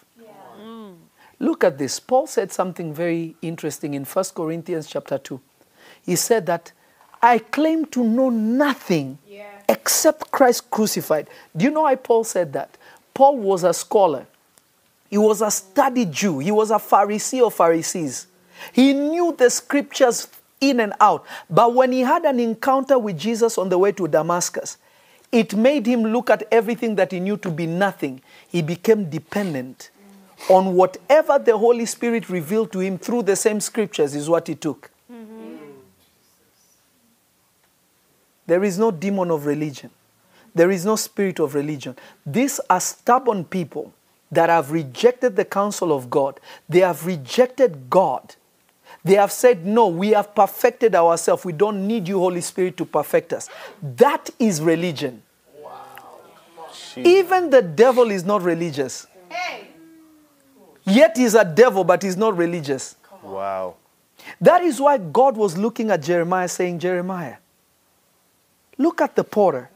[1.38, 2.00] Look at this.
[2.00, 5.42] Paul said something very interesting in 1 Corinthians chapter 2.
[6.06, 6.72] He said that
[7.22, 9.18] I claim to know nothing
[9.68, 11.30] except Christ crucified.
[11.58, 12.78] Do you know why Paul said that?
[13.16, 14.28] Paul was a scholar.
[15.10, 16.40] He was a studied Jew.
[16.40, 18.28] He was a Pharisee of Pharisees.
[18.74, 20.28] He knew the scriptures
[20.60, 21.26] in and out.
[21.50, 24.78] But when he had an encounter with Jesus on the way to Damascus,
[25.32, 28.22] it made him look at everything that he knew to be nothing.
[28.48, 29.92] He became dependent
[30.50, 34.56] on whatever the Holy Spirit revealed to him through the same scriptures, is what he
[34.56, 34.92] took.
[35.12, 35.56] Mm-hmm.
[38.46, 39.90] There is no demon of religion.
[40.56, 41.98] There is no spirit of religion.
[42.26, 43.94] These are stubborn people
[44.32, 46.40] that have rejected the counsel of God.
[46.68, 48.36] They have rejected God.
[49.04, 51.46] They have said, No, we have perfected ourselves.
[51.46, 53.50] We don't need you, Holy Spirit, to perfect us.
[53.82, 55.22] That is religion.
[55.62, 56.20] Wow.
[56.96, 59.06] Even the devil is not religious.
[59.30, 59.68] Hey.
[60.86, 62.96] Yet he's a devil, but he's not religious.
[63.22, 63.76] Wow.
[64.40, 67.36] That is why God was looking at Jeremiah, saying, Jeremiah,
[68.78, 69.70] look at the potter.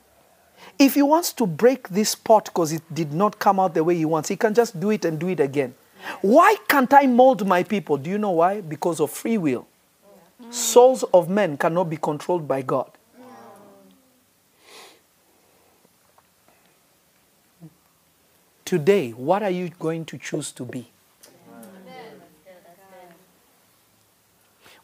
[0.80, 3.96] If he wants to break this pot because it did not come out the way
[3.96, 5.76] he wants, he can just do it and do it again.
[6.22, 7.98] Why can't I mold my people?
[7.98, 8.62] Do you know why?
[8.62, 9.68] Because of free will.
[10.50, 12.90] Souls of men cannot be controlled by God.
[18.64, 20.90] Today, what are you going to choose to be?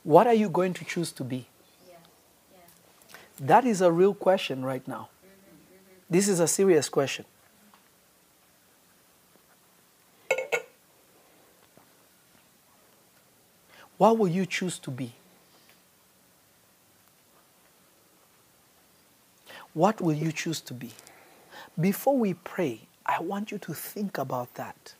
[0.03, 1.47] What are you going to choose to be?
[3.39, 5.09] That is a real question right now.
[6.09, 7.25] This is a serious question.
[13.97, 15.13] What will you choose to be?
[19.73, 20.91] What will you choose to be?
[21.79, 24.93] Before we pray, I want you to think about that.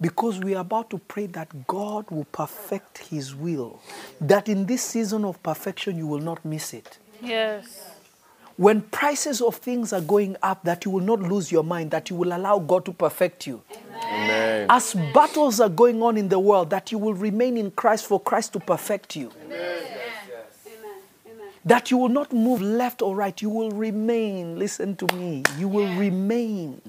[0.00, 3.80] Because we are about to pray that God will perfect His will,
[4.20, 6.98] that in this season of perfection you will not miss it.
[7.20, 7.95] Yes.
[8.56, 12.08] When prices of things are going up, that you will not lose your mind, that
[12.08, 13.62] you will allow God to perfect you.
[14.04, 14.66] Amen.
[14.70, 18.18] As battles are going on in the world, that you will remain in Christ for
[18.18, 19.30] Christ to perfect you.
[21.66, 24.58] That you will not move left or right, you will remain.
[24.58, 25.42] Listen to me.
[25.58, 26.80] You will remain.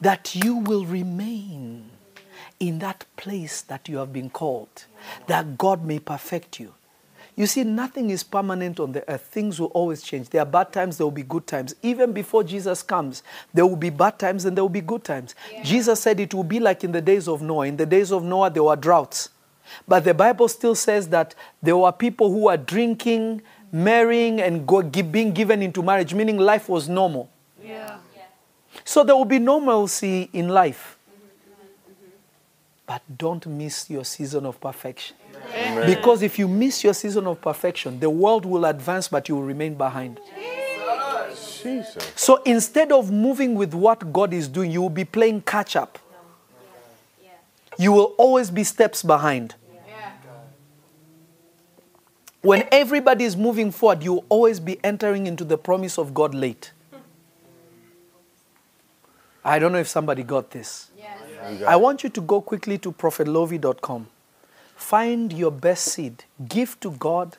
[0.00, 1.90] That you will remain
[2.60, 4.84] in that place that you have been called,
[5.26, 6.74] that God may perfect you.
[7.34, 9.22] You see, nothing is permanent on the earth.
[9.22, 10.28] Things will always change.
[10.28, 11.74] There are bad times, there will be good times.
[11.82, 13.22] Even before Jesus comes,
[13.54, 15.34] there will be bad times and there will be good times.
[15.64, 17.66] Jesus said it will be like in the days of Noah.
[17.66, 19.30] In the days of Noah, there were droughts.
[19.88, 24.66] But the Bible still says that there were people who were drinking, marrying, and
[25.10, 27.30] being given into marriage, meaning life was normal.
[27.64, 27.96] Yeah.
[28.84, 30.98] So there will be normalcy in life.
[32.86, 35.16] But don't miss your season of perfection.
[35.86, 39.42] Because if you miss your season of perfection, the world will advance, but you will
[39.42, 40.20] remain behind.
[41.62, 42.12] Jesus.
[42.16, 45.98] So instead of moving with what God is doing, you will be playing catch up.
[47.78, 49.54] You will always be steps behind.
[52.42, 56.34] When everybody is moving forward, you will always be entering into the promise of God
[56.34, 56.72] late.
[59.44, 60.90] I don't know if somebody got this.
[61.66, 64.08] I want you to go quickly to prophetlovy.com.
[64.82, 67.38] Find your best seed, give to God,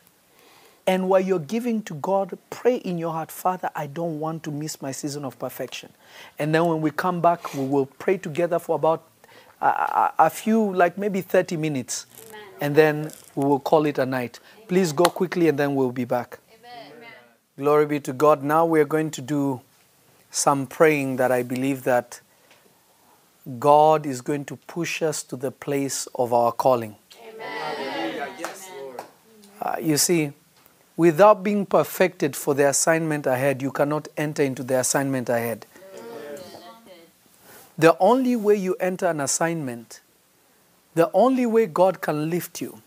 [0.88, 4.52] and while you're giving to God, pray in your heart, Father, I don't want to
[4.52, 5.92] miss my season of perfection.
[6.40, 9.04] And then when we come back, we will pray together for about
[9.62, 12.06] a, a, few, like maybe 30 minutes,
[12.60, 14.40] and then we will call it a night.
[14.68, 16.40] Please go quickly, and then we'll be back.
[17.58, 18.42] Glory be to God.
[18.42, 19.62] Now we're going to do
[20.32, 22.22] some praying that I believe that
[23.60, 26.96] God is going to push us to the place of our calling.
[29.62, 30.32] Uh, you see,
[30.98, 35.66] without being perfected for the assignment ahead, you cannot enter into the assignment ahead.
[37.78, 40.02] The only way you enter an assignment,
[40.96, 42.82] the only way God can lift you,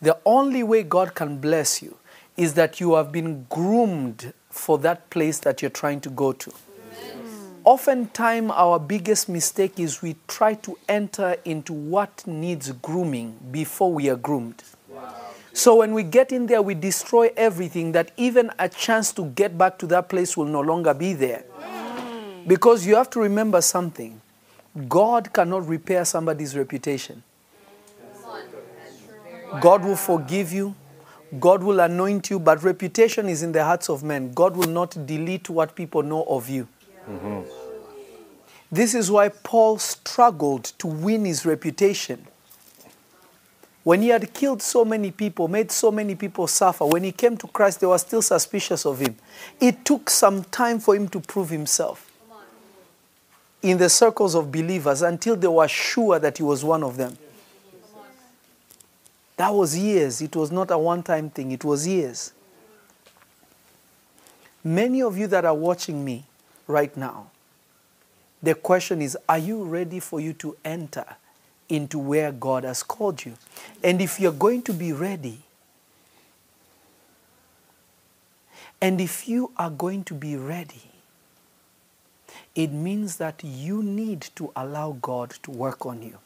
[0.00, 1.96] the only way God can bless you
[2.36, 6.52] is that you have been groomed for that place that you're trying to go to.
[7.64, 14.10] Oftentimes, our biggest mistake is we try to enter into what needs grooming before we
[14.10, 14.62] are groomed.
[15.54, 19.56] So when we get in there, we destroy everything that even a chance to get
[19.56, 21.44] back to that place will no longer be there.
[22.46, 24.20] Because you have to remember something
[24.88, 27.22] God cannot repair somebody's reputation.
[29.60, 30.74] God will forgive you,
[31.38, 34.32] God will anoint you, but reputation is in the hearts of men.
[34.32, 36.66] God will not delete what people know of you.
[37.08, 37.40] Mm-hmm.
[38.72, 42.26] This is why Paul struggled to win his reputation.
[43.84, 47.36] When he had killed so many people, made so many people suffer, when he came
[47.36, 49.14] to Christ, they were still suspicious of him.
[49.60, 52.10] It took some time for him to prove himself
[53.60, 57.16] in the circles of believers until they were sure that he was one of them.
[59.36, 60.20] That was years.
[60.20, 62.32] It was not a one time thing, it was years.
[64.62, 66.24] Many of you that are watching me
[66.66, 67.30] right now,
[68.42, 71.04] the question is Are you ready for you to enter
[71.68, 73.34] into where God has called you?
[73.82, 75.40] And if you're going to be ready,
[78.80, 80.82] and if you are going to be ready,
[82.54, 86.18] it means that you need to allow God to work on you.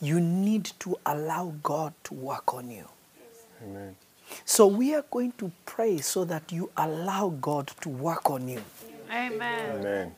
[0.00, 2.86] You need to allow God to work on you.
[3.62, 3.96] Amen.
[4.44, 8.62] So we are going to pray so that you allow God to work on you.
[9.10, 9.76] Amen.
[9.78, 10.14] Amen.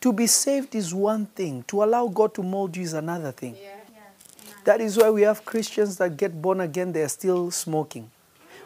[0.00, 3.56] To be saved is one thing, to allow God to mold you is another thing.
[4.64, 8.10] That is why we have Christians that get born again, they are still smoking.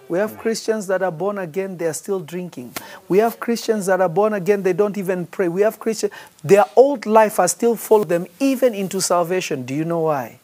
[0.09, 2.75] We have Christians that are born again, they are still drinking.
[3.09, 5.49] We have Christians that are born again, they don't even pray.
[5.49, 6.13] We have Christians,
[6.45, 9.65] their old life has still followed them even into salvation.
[9.65, 10.39] Do you know why?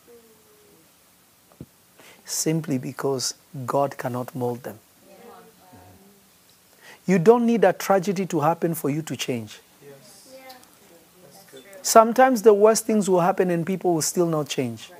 [2.25, 3.35] Simply because
[3.67, 4.79] God cannot mold them.
[7.07, 9.61] You don't need a tragedy to happen for you to change.
[11.83, 14.91] Sometimes the worst things will happen and people will still not change.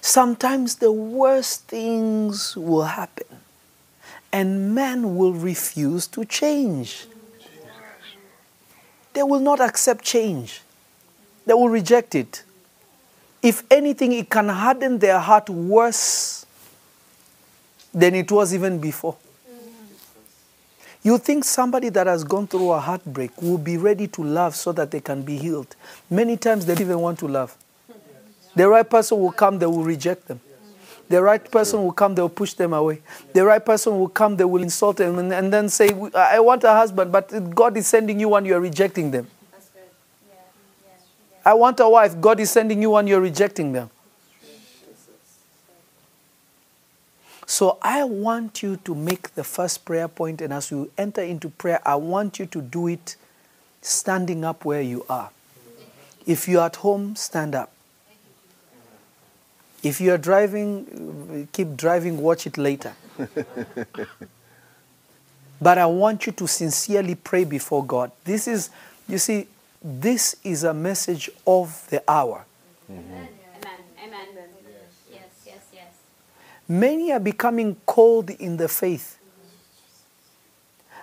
[0.00, 3.26] Sometimes the worst things will happen
[4.32, 7.06] and men will refuse to change.
[9.12, 10.62] They will not accept change,
[11.46, 12.42] they will reject it.
[13.44, 16.46] If anything, it can harden their heart worse
[17.92, 19.18] than it was even before.
[19.46, 19.84] Mm-hmm.
[21.02, 24.72] You think somebody that has gone through a heartbreak will be ready to love so
[24.72, 25.76] that they can be healed.
[26.08, 27.54] Many times they don't even want to love.
[28.56, 30.40] The right person will come, they will reject them.
[31.10, 33.02] The right person will come, they will push them away.
[33.34, 36.64] The right person will come, they will insult them and, and then say, I want
[36.64, 39.26] a husband, but God is sending you one, you are rejecting them.
[41.44, 43.90] I want a wife, God is sending you one, you're rejecting them.
[47.46, 51.50] So I want you to make the first prayer point, and as you enter into
[51.50, 53.16] prayer, I want you to do it
[53.82, 55.30] standing up where you are.
[56.26, 57.70] If you're at home, stand up.
[59.82, 62.94] If you're driving, keep driving, watch it later.
[65.60, 68.10] but I want you to sincerely pray before God.
[68.24, 68.70] This is,
[69.06, 69.46] you see,
[69.84, 72.46] this is a message of the hour.
[72.90, 73.28] Amen.
[74.02, 74.26] Amen.
[75.12, 75.92] Yes, yes, yes.
[76.66, 79.18] Many are becoming cold in the faith.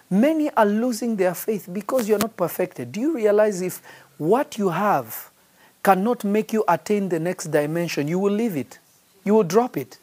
[0.10, 2.92] Many are losing their faith because you're not perfected.
[2.92, 3.82] Do you realize if
[4.18, 5.30] what you have
[5.84, 8.80] cannot make you attain the next dimension, you will leave it,
[9.24, 10.00] you will drop it.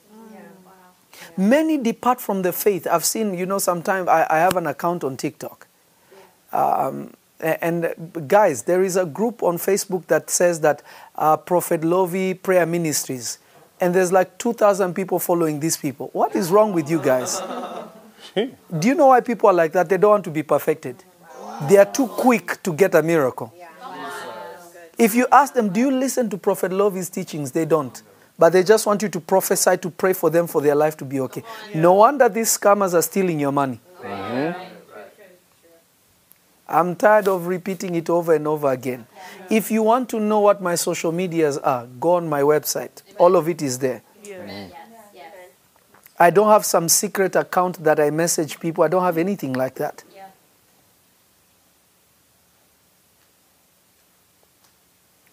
[1.36, 2.86] Many depart from the faith.
[2.86, 5.66] I've seen, you know, sometimes I, I have an account on TikTok.
[6.52, 7.94] Um, and
[8.26, 10.82] guys, there is a group on Facebook that says that
[11.14, 13.38] uh, Prophet Lovy Prayer Ministries,
[13.80, 16.10] and there's like 2,000 people following these people.
[16.12, 17.40] What is wrong with you guys?
[18.34, 19.88] Do you know why people are like that?
[19.88, 21.04] They don't want to be perfected.
[21.68, 23.52] They are too quick to get a miracle.
[24.96, 27.52] If you ask them, do you listen to Prophet Lovy's teachings?
[27.52, 28.02] They don't.
[28.38, 31.04] But they just want you to prophesy to pray for them for their life to
[31.04, 31.42] be okay.
[31.74, 33.80] No wonder these scammers are stealing your money.
[36.68, 39.06] I'm tired of repeating it over and over again.
[39.48, 43.02] If you want to know what my social medias are, go on my website.
[43.18, 44.02] All of it is there.
[44.22, 44.70] Yes.
[44.70, 44.72] Yes,
[45.14, 45.34] yes.
[46.18, 48.84] I don't have some secret account that I message people.
[48.84, 50.04] I don't have anything like that.
[50.14, 50.26] Yeah.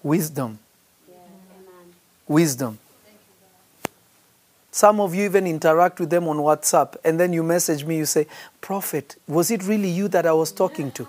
[0.02, 0.60] Wisdom.
[1.10, 1.16] Yeah.
[2.28, 2.80] Wisdom.
[4.72, 8.06] Some of you even interact with them on WhatsApp and then you message me, you
[8.06, 8.28] say,
[8.62, 11.08] Prophet, was it really you that I was talking to?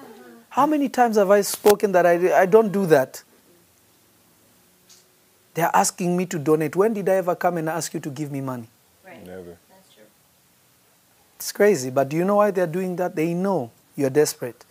[0.56, 3.22] How many times have I spoken that I, I don't do that?
[5.52, 6.74] They're asking me to donate.
[6.74, 8.66] When did I ever come and ask you to give me money?
[9.04, 9.22] Right.
[9.26, 9.58] Never.
[9.68, 10.04] That's true.
[11.34, 13.14] It's crazy, but do you know why they're doing that?
[13.14, 14.64] They know you're desperate.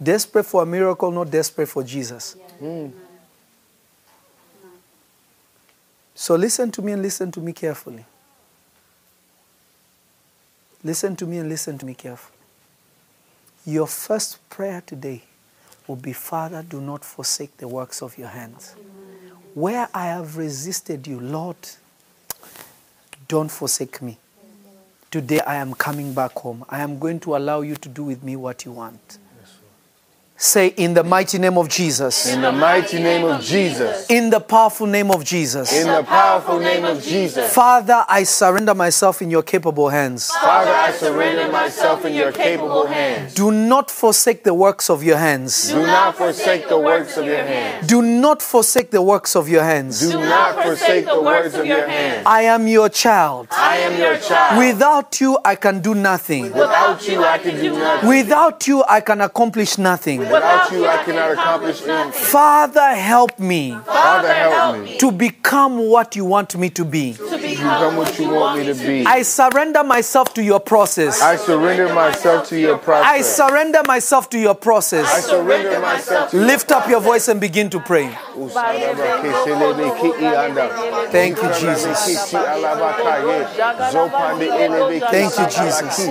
[0.00, 2.36] Desperate for a miracle, not desperate for Jesus.
[2.60, 2.90] Hmm.
[6.14, 8.04] So listen to me and listen to me carefully.
[10.84, 12.35] Listen to me and listen to me carefully.
[13.68, 15.22] Your first prayer today
[15.88, 18.76] will be Father, do not forsake the works of your hands.
[19.54, 21.56] Where I have resisted you, Lord,
[23.26, 24.18] don't forsake me.
[25.10, 26.64] Today I am coming back home.
[26.68, 29.18] I am going to allow you to do with me what you want.
[30.38, 34.06] Say, in the mighty name of Jesus, In the mighty name of Jesus.
[34.10, 35.72] in the powerful name of Jesus.
[35.72, 37.54] In the powerful name of Jesus.
[37.54, 40.30] Father, I surrender myself in your capable hands.
[40.30, 43.32] Father, I surrender myself in your capable hands.
[43.32, 45.70] Do not forsake the works of your hands.
[45.70, 47.86] Do not forsake the works of your hands.
[47.86, 50.00] Do not forsake the works of your hands.
[50.00, 52.24] Do not forsake the works of your hands.
[52.26, 53.48] I am your child.
[53.52, 54.58] I am your child.
[54.58, 56.52] Without you, I can do nothing.
[56.52, 58.08] Without you, I can do nothing.
[58.10, 60.25] Without you, I can accomplish nothing.
[60.32, 62.24] Without you, I cannot accomplish anything.
[62.24, 67.14] Father, help me Father, help me to become what you want me to be.
[67.14, 69.04] to become what you want me to be.
[69.06, 71.22] I surrender myself to your process.
[71.22, 73.06] I surrender myself to your process.
[73.06, 75.06] I surrender myself to your process.
[75.06, 75.30] I process.
[75.30, 78.08] surrender myself to Lift up your voice and begin to pray.
[81.10, 82.32] Thank you, Jesus.
[85.10, 86.06] Thank you, Jesus.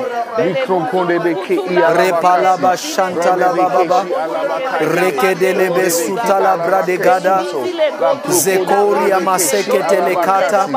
[4.05, 4.79] Shantala bababa.
[4.79, 7.43] Rekedelebe sutala bradegada.
[8.29, 10.67] Zekoria masekete lekata.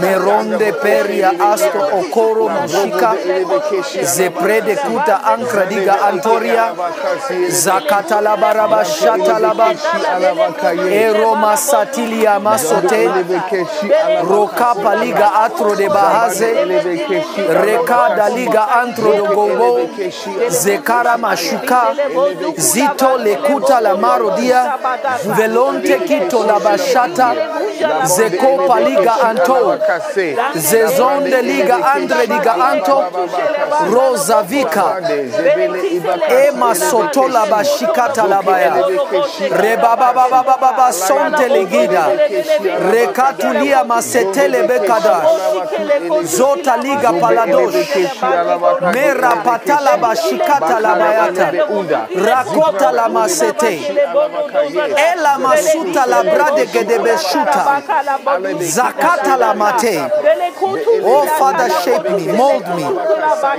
[0.00, 3.16] Meronde peria asto okoro mushika.
[4.02, 6.72] Zeprede kuta ankradiga antoria.
[7.48, 9.74] Zakatala baraba shatalaba.
[10.90, 13.10] Eroma satilia masote.
[14.28, 16.50] Rokapa liga atro de bahaze.
[17.48, 19.88] Rekada liga antro de gogo.
[20.48, 21.94] Zekara mashuka.
[22.56, 24.78] Zito lekuta la marodia.
[25.36, 27.34] Velonte kito la bashata.
[28.04, 29.78] Zekopa liga anto.
[30.54, 33.04] Zezonde liga andre liga anto.
[33.90, 35.00] roza vika.
[36.28, 38.74] Ema soto la bashikata la baya.
[39.50, 42.04] Rebaba baba baba baba sonte ligida.
[42.92, 45.40] Rekatulia masetele bekadash
[46.24, 47.96] Zota liga paladosh.
[48.94, 51.52] Mera patala bashikata la bayata.
[52.20, 53.80] Rakota la masete.
[55.12, 57.82] Ela masuta la brade gedebe shuta.
[58.60, 60.10] Zakata la mate.
[61.02, 62.84] Oh Father, shape me, mold me.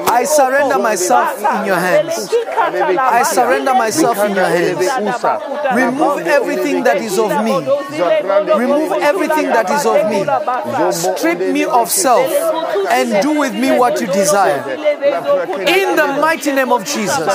[0.07, 2.29] I surrender myself in your hands.
[3.09, 4.93] I surrender myself in your hands.
[5.73, 7.53] Remove everything that is of me.
[8.55, 10.25] Remove everything that is of me.
[10.91, 12.29] Strip me of self
[12.91, 14.63] and do with me what you desire.
[15.67, 17.27] In the mighty name of Jesus.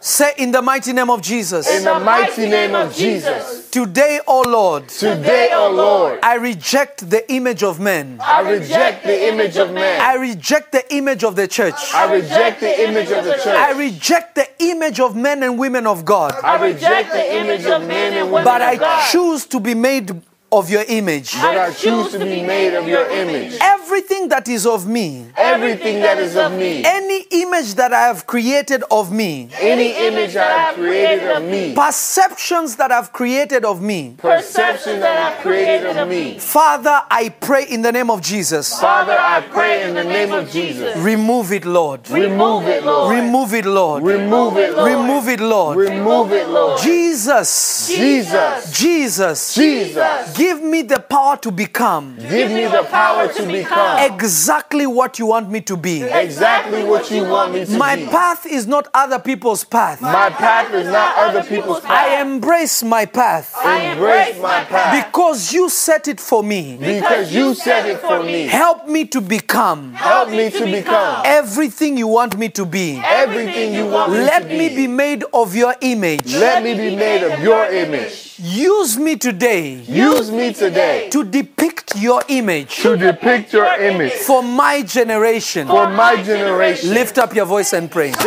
[0.00, 1.68] Say in the mighty name of Jesus.
[1.70, 3.70] In the mighty name of Jesus.
[3.70, 8.18] Today, O Lord, Today, O Lord, I reject the image of men.
[8.20, 10.00] I reject the image of men.
[10.00, 11.74] I reject the image of the church.
[11.94, 13.46] I reject the image of the church.
[13.46, 16.34] I reject the image of men and women of God.
[16.42, 18.88] I reject the image of men and women But of God.
[18.88, 20.10] I choose to be made
[20.52, 21.32] of your image.
[21.32, 23.58] That I choose to be made of your image.
[23.60, 28.26] Everything that is of me, Everything that is of me, any image that I have
[28.26, 33.82] created of me, any image I have created of me, perceptions that I've created of
[33.82, 36.38] me, Perceptions that I've created of me.
[36.38, 38.78] Father, I pray in the name of Jesus.
[38.78, 40.96] Father, I pray in the name of Jesus.
[40.98, 42.08] Remove it, Lord.
[42.10, 43.14] Remove it, Lord.
[43.14, 44.02] Remove it, Lord.
[44.02, 44.90] Remove it, Lord.
[44.92, 45.76] Remove it, Lord.
[45.76, 46.80] Remove it, Lord.
[46.80, 47.88] Jesus.
[47.88, 48.78] Jesus.
[48.78, 49.54] Jesus.
[49.54, 50.35] Jesus.
[50.36, 55.26] Give me the power to become Give me the power to become exactly what you
[55.26, 56.02] want me to be.
[56.02, 57.76] exactly what you want me to be.
[57.78, 60.00] My path is not other people's path.
[60.02, 61.90] My path is not other people's path.
[61.90, 66.76] I embrace my path Embrace my path because you set it for me.
[66.76, 68.46] because you set it for me.
[68.46, 73.00] Help me to become Help me to become everything you want me to be.
[73.04, 74.26] everything you want me to be.
[74.26, 76.34] Let me be made of your image.
[76.34, 78.25] Let me be made of your image.
[78.38, 84.42] Use me today Use me today to depict your image to depict your image for
[84.42, 85.66] my generation.
[85.66, 86.90] for my generation.
[86.92, 88.10] Lift up your voice and pray.
[88.12, 88.18] La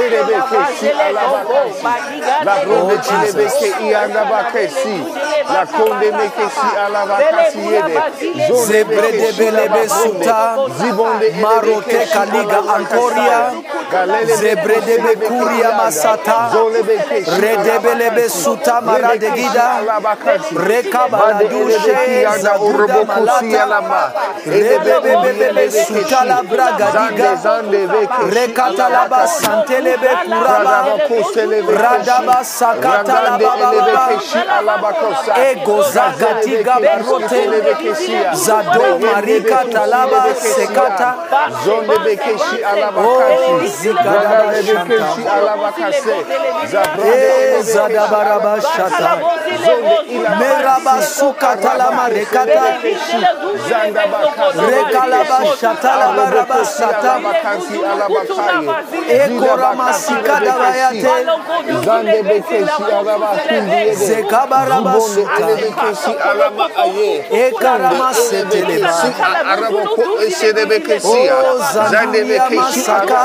[2.55, 4.97] oh, bronde chilebe ke ianda bakesi.
[5.49, 7.95] La konde meke si alabakasi yede.
[8.47, 10.23] Zonde Zebre de si belebe alabakone.
[10.23, 10.39] suta.
[10.79, 13.39] Zibonde elebe Marote kaliga antoria.
[13.91, 15.77] Galele Zebre de meke bekuria ianda.
[15.77, 16.49] masata.
[16.53, 19.98] Zolebe ke si Redebelebe suta Lebe ke si maradegida.
[19.99, 20.55] Alabakasi.
[20.55, 23.45] Reka Mande baladushe elebe ki anda zabuda malata.
[26.25, 27.35] la braga Zande diga.
[27.35, 29.45] zande beke si Rekatalaba alabakasi.
[29.45, 30.77] santelebe kuraba.
[31.81, 34.09] Radaba sakata la baba baba.
[35.37, 37.41] Ego zagatiga barote.
[38.33, 41.15] Zado marika talaba sekata.
[42.97, 44.53] Oh, Zigadaba
[47.05, 49.21] eh, zadabaraba shata.
[50.39, 52.63] Meraba sukata la marekata.
[54.69, 57.13] Rekalaba shata la baraba sata.
[59.09, 61.11] Ekora sikada bayate.
[61.85, 65.47] Zande bekeshi alaba kundi Zekabaraba suta.
[67.31, 68.91] Ekarama seteleba.
[71.03, 71.59] Oh,
[71.89, 73.21] zanduya masaka.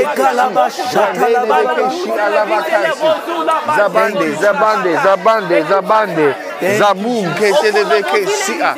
[0.00, 1.88] Ekalaba shata la baraba.
[3.76, 6.34] Zabande, zabande, zabande, zabande,
[6.78, 8.74] zabum, keselebe kesia,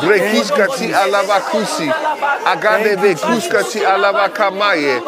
[0.00, 1.90] brekiska ti alavakusi,
[2.46, 5.00] agadebe kuska ti alavakamaye,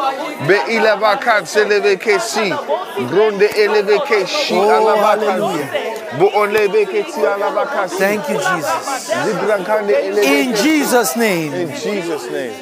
[0.47, 2.53] be ilavakan selebe kesi,
[3.09, 5.39] gronde eleve keshi Oh, alavakan,
[6.19, 6.29] bo
[6.85, 9.11] keti alavakasi, Thank you, Jesus.
[10.25, 10.55] In.
[10.55, 11.53] Jesus' name.
[11.53, 12.53] In Jesus' name.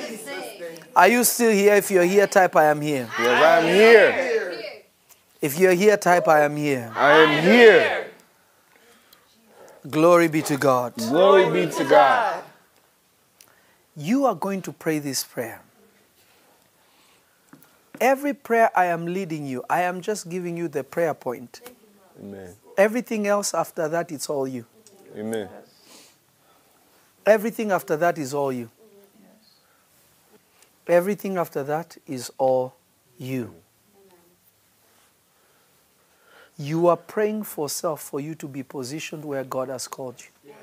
[0.96, 1.76] Are you still here?
[1.76, 3.10] If you're here, type I am here.
[3.20, 4.42] Yes, I am here.
[5.46, 6.92] If you're here, type I am here.
[6.96, 8.08] I am here.
[9.88, 10.96] Glory be to God.
[10.96, 12.44] Glory be to God.
[13.96, 15.62] You are going to pray this prayer.
[18.02, 21.62] Every prayer I am leading you, I am just giving you the prayer point.
[22.20, 22.56] Amen.
[22.76, 24.66] Everything else after that, it's all you.
[25.16, 25.48] Amen.
[27.24, 28.72] Everything after that is all you.
[30.88, 32.74] Everything after that is all
[33.20, 33.54] you.
[36.58, 40.54] You are praying for self for you to be positioned where God has called you.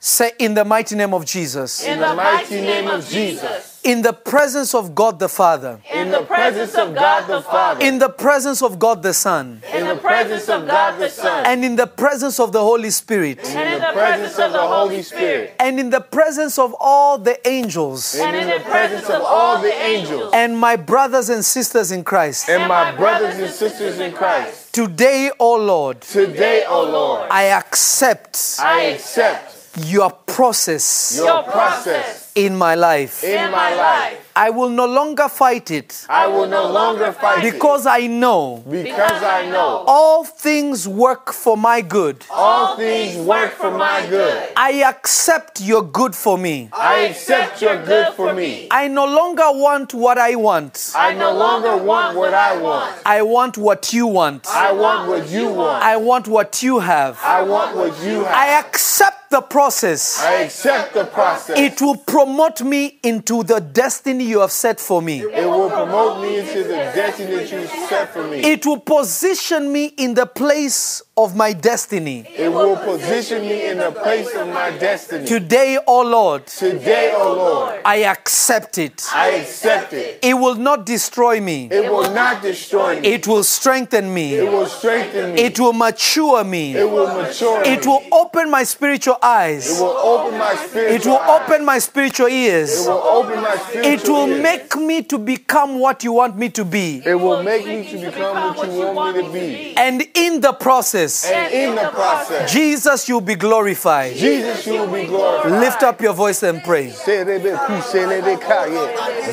[0.00, 3.77] Say, in the mighty name of Jesus, In the mighty name of Jesus.
[3.84, 7.84] In the presence of God the Father, In the presence of God the Father.
[7.84, 11.46] in the presence of God the Son, In the presence of God the Son.
[11.46, 15.02] and in the presence of the Holy Spirit, And In the presence of the Holy
[15.02, 15.54] Spirit.
[15.60, 19.72] and in the presence of all the angels, And in the presence of all the
[19.72, 20.32] angels.
[20.34, 24.72] and my brothers and sisters in Christ, And my brothers and sisters in Christ.
[24.72, 29.54] today, O Lord, Today, O Lord, I accept I accept
[29.86, 33.24] your process your process in my life.
[33.24, 34.24] in my life.
[34.36, 38.62] I will no longer fight it I will no longer fight it because I know
[38.70, 42.24] because I know all things work for my good.
[42.30, 44.50] all things work for my good.
[44.56, 46.68] I accept your good for me.
[46.72, 48.68] I accept your good for me.
[48.70, 50.92] I no longer want what I want.
[50.94, 52.94] I no longer want what I want.
[53.04, 54.46] I want what you want.
[54.46, 55.82] I want what you want.
[55.82, 57.18] I want what you have.
[57.24, 58.34] I want what you have.
[58.34, 60.20] I accept the process.
[60.22, 61.58] I accept the process.
[61.58, 65.20] It will promote me into the destiny you have set for me.
[65.20, 68.38] It will promote me into the destiny that you set for me.
[68.40, 72.24] It will position me in the place of my destiny.
[72.36, 75.26] It will position me in the place of my destiny.
[75.26, 79.04] Today, O Lord, Today, O Lord, I accept it.
[79.12, 80.20] I accept it.
[80.22, 81.68] It will not destroy me.
[81.72, 83.08] It will not destroy me.
[83.08, 84.34] It will strengthen me.
[84.36, 85.40] It will strengthen me.
[85.42, 86.76] It will mature me.
[86.76, 87.68] It will mature me.
[87.68, 89.64] It will open my spiritual eyes.
[89.76, 92.86] It will open my spiritual It will open my spiritual ears.
[92.86, 96.48] It will open my spiritual It will make me to become what you want me
[96.50, 97.02] to be.
[97.04, 99.76] It will make me to become what you want me to be.
[99.76, 104.16] And in the process, And in the process, Jesus, you'll be glorified.
[104.16, 105.60] Jesus, you will be glorified.
[105.60, 106.90] Lift up your voice and pray.
[106.90, 108.82] Serebe kuselebe kaye,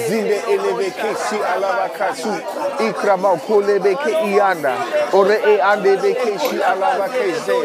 [0.07, 2.31] zinde elebe ke si alaba kasu,
[2.87, 4.73] ikrama kolebe ke ianda,
[5.13, 7.59] ore ande be ke si alaba ke ze,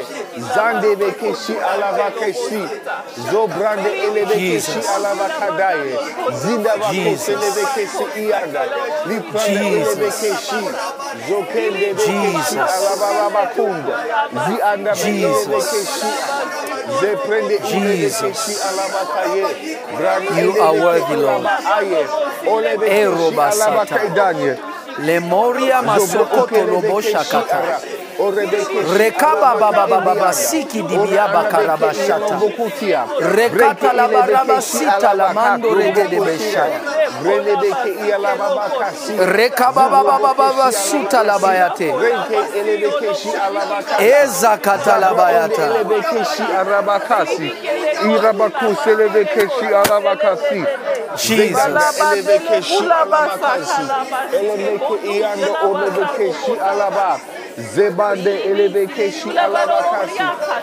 [0.54, 2.60] zande be ke si alaba ke si,
[3.30, 4.86] zobrande elebe ke si Jesus.
[4.96, 5.94] alaba kadaye,
[6.42, 7.28] zinda ba Jesus.
[7.28, 8.62] koselebe ke si ianda,
[9.06, 10.62] liprande elebe ke si,
[11.28, 12.56] Zokende beke Jesus.
[14.02, 14.46] Shi alababa kunda.
[14.46, 15.46] Zi anda beke Jesus.
[15.46, 16.10] beke shi.
[17.00, 18.36] Zeprende ule beke Jesus.
[18.46, 19.44] shi alabakaye.
[19.96, 21.40] Brande You are worthy, Lord.
[21.42, 22.06] ulaba aye.
[22.46, 23.66] Ole beke eh, shi Eroba sata.
[23.66, 24.56] alabakaidanye.
[24.98, 27.80] Lemoria masokoto lobo shakata.
[28.20, 32.36] Rekaba baba baba siki dibia bakaraba shata.
[33.34, 36.80] Rekata la baraba sita la mando rege de beshaya.
[39.34, 41.94] Rekaba baba baba suta la bayate.
[43.98, 45.68] Eza kata la bayata.
[51.16, 52.22] Zebande
[57.60, 60.16] elebekeshi alabakasi.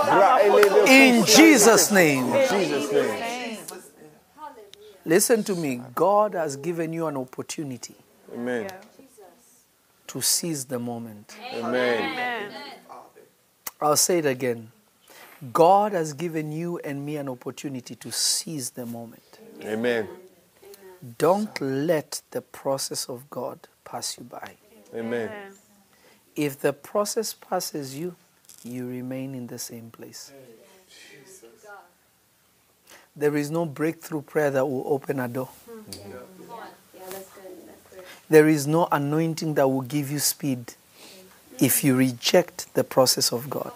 [0.05, 2.25] Bra elebekeshi In Jesus' name.
[2.49, 3.57] Jesus' name.
[5.05, 5.81] Listen to me.
[5.95, 7.95] God has given you an opportunity
[8.33, 8.69] Amen.
[10.07, 11.35] to seize the moment.
[11.53, 12.11] Amen.
[12.11, 12.51] Amen.
[13.79, 14.71] I'll say it again.
[15.53, 19.39] God has given you and me an opportunity to seize the moment.
[19.63, 20.07] Amen.
[21.17, 24.55] Don't let the process of God pass you by.
[24.95, 25.29] Amen.
[26.37, 28.15] If the process passes you,
[28.63, 30.31] you remain in the same place.
[33.15, 35.47] There is no breakthrough prayer that will open a door.
[35.47, 35.81] Hmm.
[35.91, 35.99] Yeah,
[37.09, 37.43] that's good.
[37.65, 38.03] That's good.
[38.29, 40.75] There is no anointing that will give you speed
[41.57, 41.65] hmm.
[41.65, 43.71] if you reject the process of God.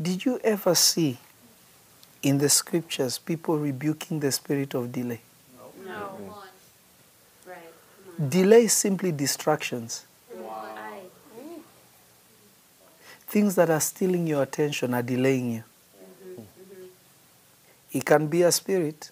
[0.00, 1.18] Did you ever see
[2.22, 5.20] in the scriptures people rebuking the spirit of delay?
[5.86, 6.18] No.
[6.18, 6.25] Right.
[8.18, 10.06] Delay is simply distractions.
[13.28, 15.64] Things that are stealing your attention are delaying you.
[17.92, 19.10] It can be a spirit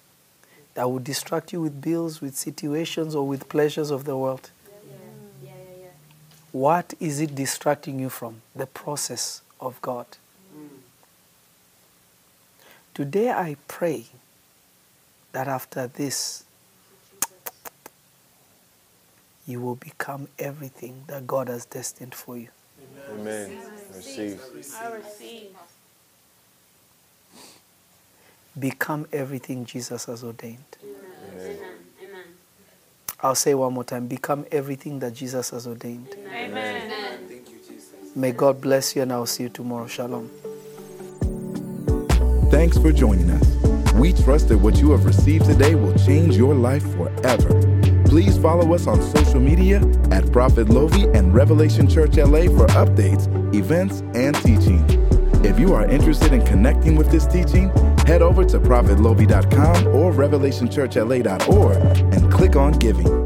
[0.74, 4.50] that will distract you with bills, with situations, or with pleasures of the world.
[6.52, 8.40] What is it distracting you from?
[8.54, 10.06] The process of God.
[12.94, 14.06] Today I pray
[15.32, 16.44] that after this,
[19.46, 22.48] you will become everything that God has destined for you.
[23.10, 23.56] Amen.
[23.94, 24.40] Receive.
[24.80, 25.50] I receive.
[28.58, 30.58] Become everything Jesus has ordained.
[30.82, 31.58] Amen.
[32.02, 32.24] Amen.
[33.20, 36.14] I'll say one more time become everything that Jesus has ordained.
[36.26, 36.90] Amen.
[37.28, 37.92] Thank you, Jesus.
[38.14, 39.86] May God bless you, and I'll see you tomorrow.
[39.86, 40.30] Shalom.
[42.50, 43.92] Thanks for joining us.
[43.94, 47.73] We trust that what you have received today will change your life forever.
[48.14, 49.82] Please follow us on social media
[50.12, 54.84] at Prophet Lovy and Revelation Church LA for updates, events, and teaching.
[55.44, 57.70] If you are interested in connecting with this teaching,
[58.06, 63.24] head over to prophetlovy.com or revelationchurchla.org and click on Giving.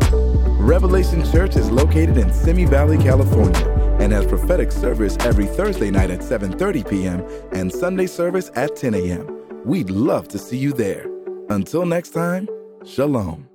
[0.56, 3.68] Revelation Church is located in Simi Valley, California,
[4.00, 7.22] and has prophetic service every Thursday night at 7:30 p.m.
[7.52, 9.26] and Sunday service at 10 a.m.
[9.66, 11.04] We'd love to see you there.
[11.50, 12.48] Until next time,
[12.86, 13.47] Shalom.